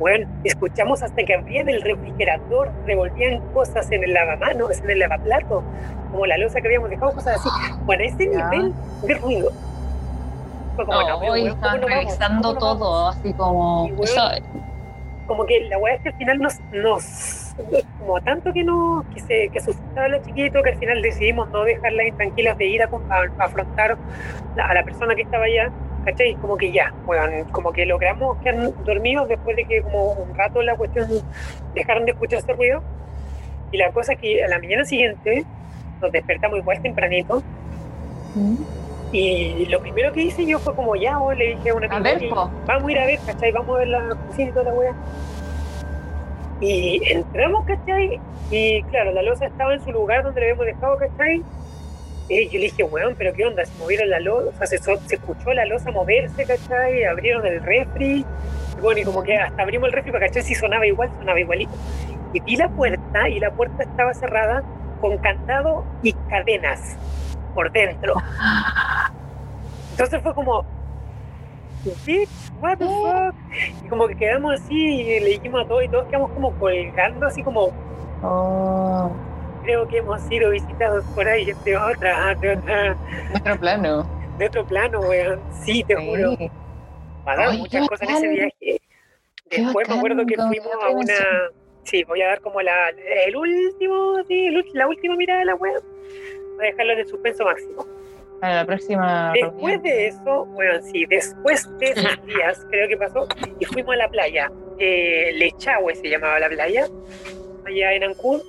[0.00, 5.62] Bueno, escuchamos hasta que abrían el refrigerador, revolvían cosas en el lavamanos, en el lavaplato,
[6.10, 7.48] como la losa que habíamos dejado, cosas así.
[7.84, 8.72] Bueno, ese nivel
[9.02, 9.52] de ruido.
[10.74, 12.04] Fue como, no, weón, ¿cómo estaban no vamos?
[12.04, 13.88] revisando todo, así como.
[14.02, 14.28] Eso,
[15.28, 17.43] como que la weá es que al final nos, nos
[17.98, 21.48] como tanto que no, que se, que asustaba a la chiquito, que al final decidimos
[21.50, 23.96] no dejarla intranquilas de ir a, a- a afrontar
[24.56, 25.70] la- a la persona que estaba allá,
[26.04, 26.34] ¿cachai?
[26.36, 30.62] Como que ya, weón, como que logramos quedar dormidos después de que como un rato
[30.62, 31.08] la cuestión
[31.74, 32.82] dejaron de escuchar ese ruido.
[33.72, 35.44] Y la cosa es que a la mañana siguiente
[36.00, 37.42] nos despertamos igual tempranito
[39.12, 42.18] y lo primero que hice yo fue como ya, weón, le dije a una amiga
[42.66, 43.52] vamos a ir a ver, ¿cachai?
[43.52, 44.92] Vamos a ver la cocina y toda la wea.
[46.64, 48.18] Y entramos, ¿cachai?
[48.50, 51.42] Y claro, la losa estaba en su lugar donde la habíamos dejado, ¿cachai?
[52.30, 53.66] Y yo le dije, weón, pero ¿qué onda?
[53.66, 57.04] Se movieron la losa, o sea, se, escuchó la losa moverse, ¿cachai?
[57.04, 58.24] Abrieron el refri.
[58.78, 61.38] Y bueno, y como que hasta abrimos el refri para cachai si sonaba igual, sonaba
[61.38, 61.72] igualito.
[62.32, 64.62] Y vi la puerta y la puerta estaba cerrada
[65.02, 66.96] con candado y cadenas
[67.54, 68.14] por dentro.
[69.90, 70.64] Entonces fue como,
[72.06, 72.28] bitch,
[72.60, 73.34] what the fuck?
[73.84, 77.26] Y como que quedamos así y le dijimos a todos y todos quedamos como colgando
[77.26, 77.72] así como,
[78.22, 79.10] Oh,
[79.64, 82.96] creo que hemos sido visitados por ahí de otra, de otra,
[83.30, 84.08] nuestro plano.
[84.38, 85.40] de otro plano, weón.
[85.64, 86.34] Sí, te juro.
[86.36, 86.50] Sí.
[87.24, 88.80] Pasaron Ay, muchas cosas en ese viaje.
[89.50, 91.14] Después me acuerdo que fuimos a una.
[91.84, 92.88] Sí, voy a dar como la,
[93.26, 95.82] el último, sí, la última mirada de la web.
[96.56, 97.84] Voy a dejarlo en el suspenso máximo.
[98.44, 99.82] Para la próxima Después reunión.
[99.82, 103.26] de eso, bueno, sí, después de esos días, creo que pasó,
[103.58, 104.52] y fuimos a la playa.
[104.78, 106.86] Eh, Lechahue se llamaba la playa,
[107.64, 108.42] allá en Ancud.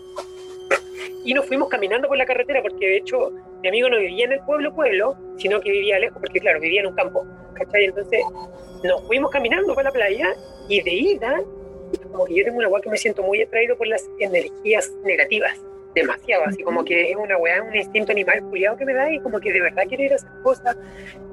[1.24, 3.32] Y nos fuimos caminando por la carretera, porque de hecho
[3.62, 6.82] mi amigo no vivía en el pueblo, pueblo, sino que vivía lejos, porque claro, vivía
[6.82, 7.26] en un campo.
[7.54, 7.86] ¿Cachai?
[7.86, 8.20] Entonces
[8.84, 10.36] nos fuimos caminando por la playa
[10.68, 11.42] y de ida,
[12.12, 15.58] como que yo tengo una weá que me siento muy atraído por las energías negativas.
[15.96, 19.20] Demasiado, así como que es una weá, un instinto animal culiado que me da y
[19.22, 20.78] como que de verdad quiero ir a hacer cosas,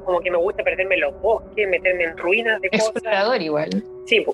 [0.04, 2.88] como que me gusta perderme en los bosques, meterme en ruinas de cosas.
[2.88, 3.70] Explorador igual.
[4.06, 4.24] Sí.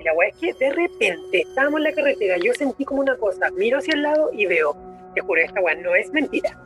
[0.00, 3.16] Y la weá es que de repente estábamos en la carretera, yo sentí como una
[3.16, 4.74] cosa, miro hacia el lado y veo,
[5.14, 6.58] te juro, esta weá no es mentira.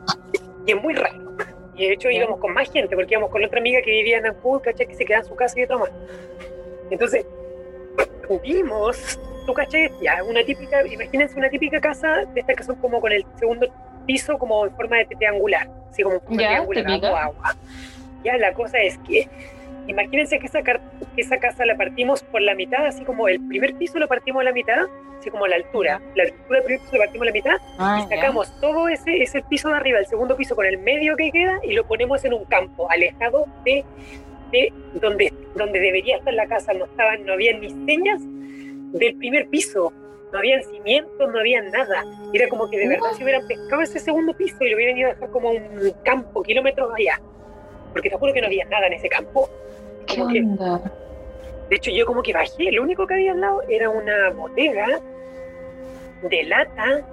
[0.65, 1.33] Y es muy raro.
[1.75, 4.27] Y de hecho íbamos con más gente, porque íbamos con otra amiga que vivía en
[4.27, 4.87] Ancud, ¿cachai?
[4.87, 5.91] Que se quedaba en su casa y otra más.
[6.89, 7.25] Entonces,
[8.39, 13.01] vimos, tú cachai, ya, una típica, imagínense una típica casa de estas que son como
[13.01, 13.67] con el segundo
[14.05, 17.55] piso como en forma de triangular, así como en Ya, triangular, agua.
[18.23, 19.27] Ya, la cosa es que,
[19.87, 20.79] imagínense que esa, que
[21.17, 24.45] esa casa la partimos por la mitad, así como el primer piso lo partimos a
[24.45, 24.85] la mitad,
[25.19, 28.05] así como la altura, la altura del primer piso lo partimos a la mitad, Ah,
[28.05, 31.31] y sacamos todo ese, ese piso de arriba, el segundo piso con el medio que
[31.31, 33.83] queda, y lo ponemos en un campo, alejado de,
[34.53, 36.73] de donde, donde debería estar la casa.
[36.73, 38.21] No estaban, no había ni señas
[38.93, 39.91] del primer piso,
[40.31, 42.03] no habían cimientos, no había nada.
[42.31, 45.09] Era como que de verdad si hubieran pescado ese segundo piso y lo hubieran ido
[45.09, 47.19] a dejar como un campo, kilómetros allá.
[47.91, 49.49] Porque te juro que no había nada en ese campo.
[50.07, 50.81] ¿Qué Como que, onda?
[51.69, 54.99] de hecho, yo como que bajé, lo único que había al lado era una bodega
[56.29, 57.05] de lata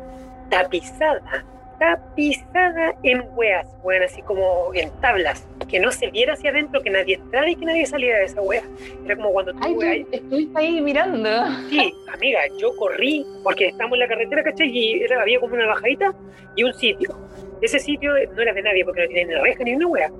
[0.50, 1.44] tapizada,
[1.80, 6.90] tapizada en weas, weón, así como en tablas, que no se viera hacia adentro, que
[6.90, 8.62] nadie entrara y que nadie saliera de esa wea.
[9.06, 11.28] Era como cuando tú, Ay, wea, tú estuviste ahí mirando.
[11.70, 14.68] sí, amiga, yo corrí, porque estábamos en la carretera, ¿cachai?
[14.68, 16.14] Y era, había como una bajadita
[16.54, 17.16] y un sitio.
[17.62, 20.10] Ese sitio no era de nadie, porque no tenía ni reja ni una wea.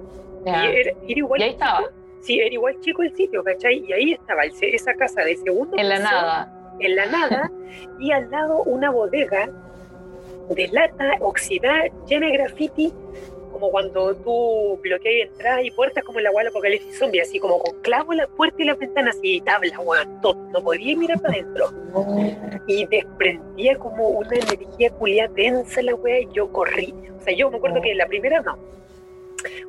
[0.47, 0.65] Ya.
[0.65, 1.85] Y era, era igual Y ahí estaba.
[2.23, 3.85] Sí, era igual chico el sitio, ¿cachai?
[3.87, 6.77] Y ahí estaba el esa casa de segundo En la piso, nada.
[6.81, 7.51] En la nada,
[7.99, 9.51] y al lado una bodega
[10.55, 12.93] de lata oxidada, llena de graffiti,
[13.53, 17.59] como cuando tú bloqueas entradas y puertas como en la del apocalipsis zombie, así como
[17.59, 20.35] con clavo en las puertas y las ventanas y tablas, weón, todo.
[20.51, 21.71] No podía mirar para adentro.
[22.67, 26.95] Y desprendía como una energía culiada densa la wea y yo corrí.
[27.19, 28.59] O sea, yo me acuerdo que la primera no.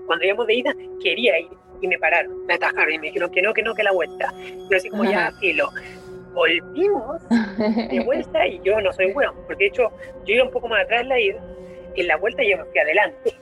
[0.05, 1.49] Cuando íbamos de ida, quería ir
[1.82, 4.34] y me pararon, me atajaron y me dijeron que no, que no, que la vuelta.
[4.69, 5.69] Yo así como ya, filo.
[6.34, 7.21] Volvimos
[7.57, 9.89] de vuelta y yo no soy weón, porque de hecho
[10.25, 11.39] yo iba un poco más atrás en la ida,
[11.95, 13.34] en la vuelta yo me fui adelante,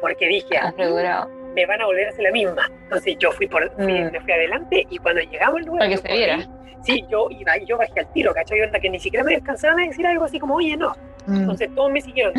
[0.00, 1.28] porque dije, Asegurado.
[1.54, 2.70] me van a volver a hacer la misma.
[2.84, 4.10] Entonces yo fui por, Mm.
[4.12, 6.38] me fui adelante y cuando llegamos al lugar, Para que se viera.
[6.84, 8.62] Sí, yo iba y yo bajé al tiro, ¿cachai?
[8.62, 10.94] Onda que ni siquiera me descansaban de decir algo así como, oye, no.
[11.26, 11.40] Mm.
[11.40, 12.32] Entonces todos me siguieron.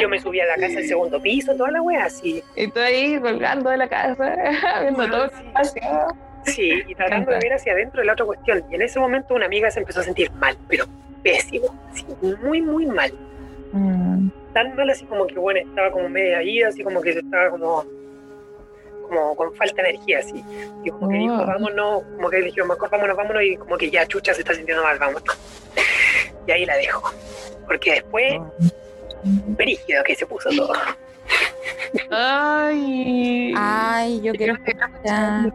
[0.00, 2.42] Yo me subí a la casa del segundo piso, toda la wea así.
[2.56, 4.36] Y tú ahí colgando de la casa,
[4.82, 5.28] viendo todo
[5.64, 5.80] Sí.
[6.46, 8.64] Sí, y tratando de ver hacia adentro de la otra cuestión.
[8.70, 10.86] Y en ese momento una amiga se empezó a sentir mal, pero
[11.22, 12.04] pésimo, así,
[12.42, 13.12] muy, muy mal.
[13.72, 14.28] Mm.
[14.52, 17.84] Tan mal así como que, bueno, estaba como media ida, así como que estaba como,
[19.08, 20.42] como con falta de energía, así.
[20.84, 21.46] Y como que dijo, Oh.
[21.46, 24.82] vámonos, como que dijo, mejor vámonos, vámonos, y como que ya Chucha se está sintiendo
[24.82, 25.22] mal, vámonos.
[26.46, 27.12] Y ahí la dejo.
[27.66, 28.40] Porque después,
[29.22, 30.72] brígido que se puso todo.
[32.10, 33.52] Ay.
[33.56, 35.52] Ay, yo quiero escuchar.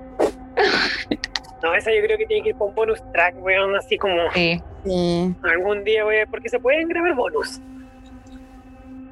[1.63, 4.61] No, esa yo creo que tiene que ir con bonus track, weón, así como Sí.
[4.85, 5.33] Sí.
[5.43, 7.59] algún día, voy a- porque se pueden grabar bonus.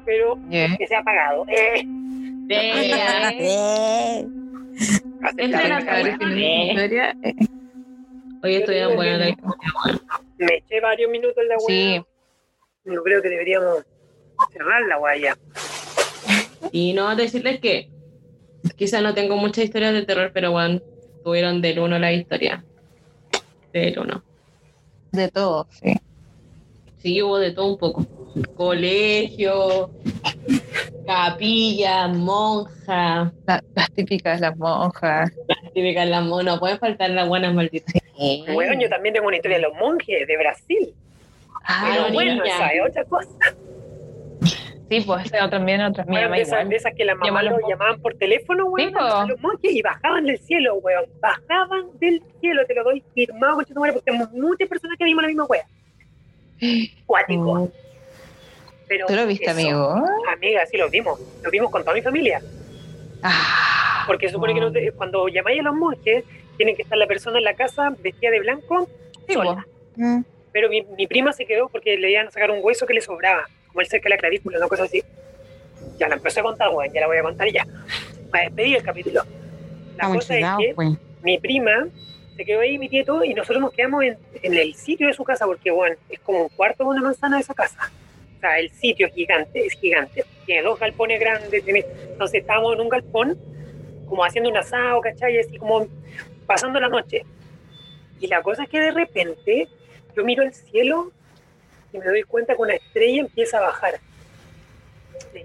[0.04, 0.76] Pero Yeah.
[0.76, 1.44] que sea pagado.
[1.48, 1.84] Eh,
[2.50, 2.70] Eh,
[5.22, 5.44] aceptable.
[5.44, 6.18] Esa era A ver, buena.
[6.18, 7.16] fin de historia.
[7.22, 7.34] Eh,
[8.42, 9.36] Oye, estoy en buena la
[10.38, 11.66] Me eché varios minutos en la weá.
[11.68, 12.02] Sí.
[12.84, 13.84] Yo creo que deberíamos
[14.52, 15.38] cerrar la guaya.
[16.70, 17.88] Y no decirles que
[18.76, 20.80] quizás no tengo muchas historias de terror, pero bueno,
[21.24, 22.62] tuvieron del uno la historia.
[23.72, 24.22] Del uno.
[25.10, 25.94] De todo, sí.
[26.98, 28.06] Sí, hubo de todo un poco.
[28.56, 29.90] Colegio,
[31.06, 35.30] capilla, monja, La- las típicas, las monjas.
[35.72, 37.94] típicas las mon- no pueden faltar las buenas malditas.
[38.54, 40.94] Weón, yo también tengo una historia de los monjes de Brasil.
[41.66, 43.28] Ah, pero bueno, esa es otra cosa.
[44.88, 46.68] Sí, pues esa también otras me Weón, llama de, esas, igual.
[46.68, 47.78] de esas que las mamás Llama a los los monjes.
[47.78, 51.04] llamaban por teléfono, weón, Sí, a los monjes y bajaban del cielo, weón.
[51.20, 55.28] Bajaban del cielo, te lo doy firmado, madre, porque tenemos muchas personas que vimos la
[55.28, 55.64] misma wea.
[57.06, 57.70] Cuático.
[58.86, 60.04] Pero ¿Tú lo viste, eso, amigo?
[60.32, 61.18] Amiga, sí, lo vimos.
[61.42, 62.40] Lo vimos con toda mi familia.
[63.22, 66.24] Ah, Porque supone que no te- cuando llamáis a los monjes,
[66.56, 68.88] tiene que estar la persona en la casa vestida de blanco,
[69.26, 69.66] sí, sola.
[69.96, 70.20] Mm.
[70.52, 73.00] Pero mi, mi prima se quedó porque le iban a sacar un hueso que le
[73.00, 73.48] sobraba,
[73.84, 75.02] cerca de la clavícula, una cosa así.
[75.98, 77.66] Ya la empecé a contar, weón, ya la voy a contar ya.
[78.30, 79.22] Para despedir el capítulo.
[79.24, 81.86] La Estamos cosa es chigados, que mi prima
[82.36, 85.06] se quedó ahí, mi tía y todo, y nosotros nos quedamos en, en el sitio
[85.06, 87.90] de su casa, porque, bueno, es como un cuarto de una manzana de esa casa.
[88.36, 90.24] O sea, el sitio es gigante, es gigante.
[90.44, 93.38] Tiene dos galpones grandes, tiene- entonces estábamos en un galpón,
[94.08, 95.38] como haciendo un asado, ¿cachai?
[95.38, 95.86] Así como
[96.46, 97.24] pasando la noche.
[98.20, 99.68] Y la cosa es que de repente
[100.16, 101.12] yo miro el cielo
[101.94, 103.94] y me doy cuenta que una estrella empieza a bajar.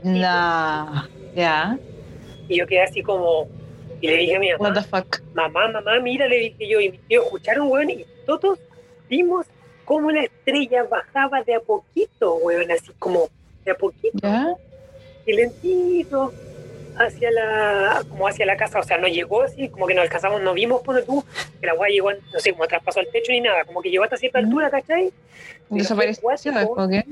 [0.03, 1.07] No.
[1.35, 1.77] Ya.
[2.47, 3.47] Y yo quedé así como,
[4.01, 5.21] y le dije a mi mamá, What the fuck.
[5.33, 8.59] mamá, mamá, mira, le dije yo, y mis tíos escucharon, weón, y todos
[9.09, 9.45] vimos
[9.85, 13.29] cómo la estrella bajaba de a poquito, weón, así como
[13.65, 14.55] de a poquito, Ya.
[15.25, 16.33] y lentito,
[16.97, 20.41] hacia la, como hacia la casa, o sea, no llegó así, como que nos alcanzamos,
[20.41, 21.23] no vimos, pone tú,
[21.61, 24.03] que la weá llegó, no sé, como traspasó el techo ni nada, como que llegó
[24.03, 24.45] hasta cierta Mm.
[24.45, 25.11] altura, ¿cachai?
[25.69, 26.57] Desapareció cuático.
[26.59, 27.03] después, ¿qué?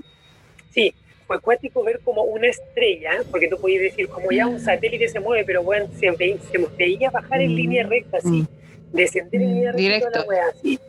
[0.70, 0.94] Sí,
[1.26, 5.20] fue cuático ver como una estrella, porque tú podías decir, como ya un satélite se
[5.20, 7.56] mueve, pero bueno, se, ve- se veía bajar en Mm.
[7.56, 8.46] línea recta, así,
[8.92, 10.10] descender en Mm, línea recta, directo.
[10.10, 10.80] toda la wea, así,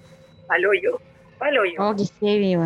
[0.48, 1.00] al hoyo,
[1.40, 1.74] al hoyo.
[1.78, 2.56] Oh, qué heavy.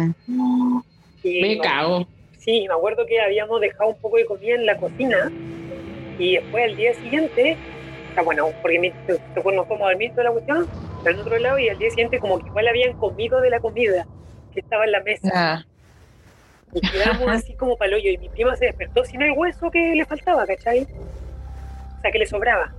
[1.24, 2.08] Y Me cago.
[2.38, 5.30] Sí, me acuerdo que habíamos dejado un poco de comida en la cocina
[6.18, 7.56] y después al día siguiente,
[8.10, 10.68] o sea, bueno, porque mi- nos fuimos a dormir toda la cuestión,
[11.06, 14.06] en otro lado y al día siguiente como que igual habían comido de la comida
[14.52, 15.66] que estaba en la mesa.
[16.74, 19.94] Y quedamos así como pa'l hoyo y mi prima se despertó sin el hueso que
[19.94, 20.82] le faltaba, ¿cachai?
[20.82, 22.72] O sea, que le sobraba.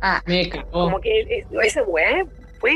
[0.00, 0.70] Ah, Me cago.
[0.70, 2.24] Como que es- esa weá
[2.58, 2.72] fue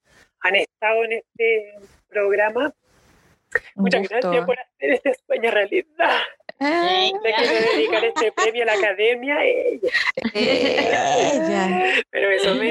[0.40, 1.74] han estado en este
[2.08, 2.74] programa.
[3.76, 4.16] Un Muchas gusto.
[4.20, 6.20] gracias por hacer este sueño realidad.
[6.60, 9.88] Ah, Le quiero dedicar este premio a la academia a ella.
[10.34, 12.02] eh, Ella.
[12.10, 12.68] Pero eso me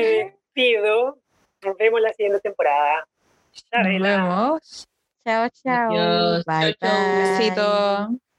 [0.54, 1.20] despido.
[1.64, 3.06] Nos vemos la siguiente temporada.
[3.52, 4.08] Nos Chabela.
[4.18, 4.88] vemos.
[5.26, 5.90] Chao, chao.
[5.92, 6.46] Adiós.
[6.46, 7.14] Bye, Chao, chao.
[7.14, 7.38] bye.
[7.40, 8.33] Besito.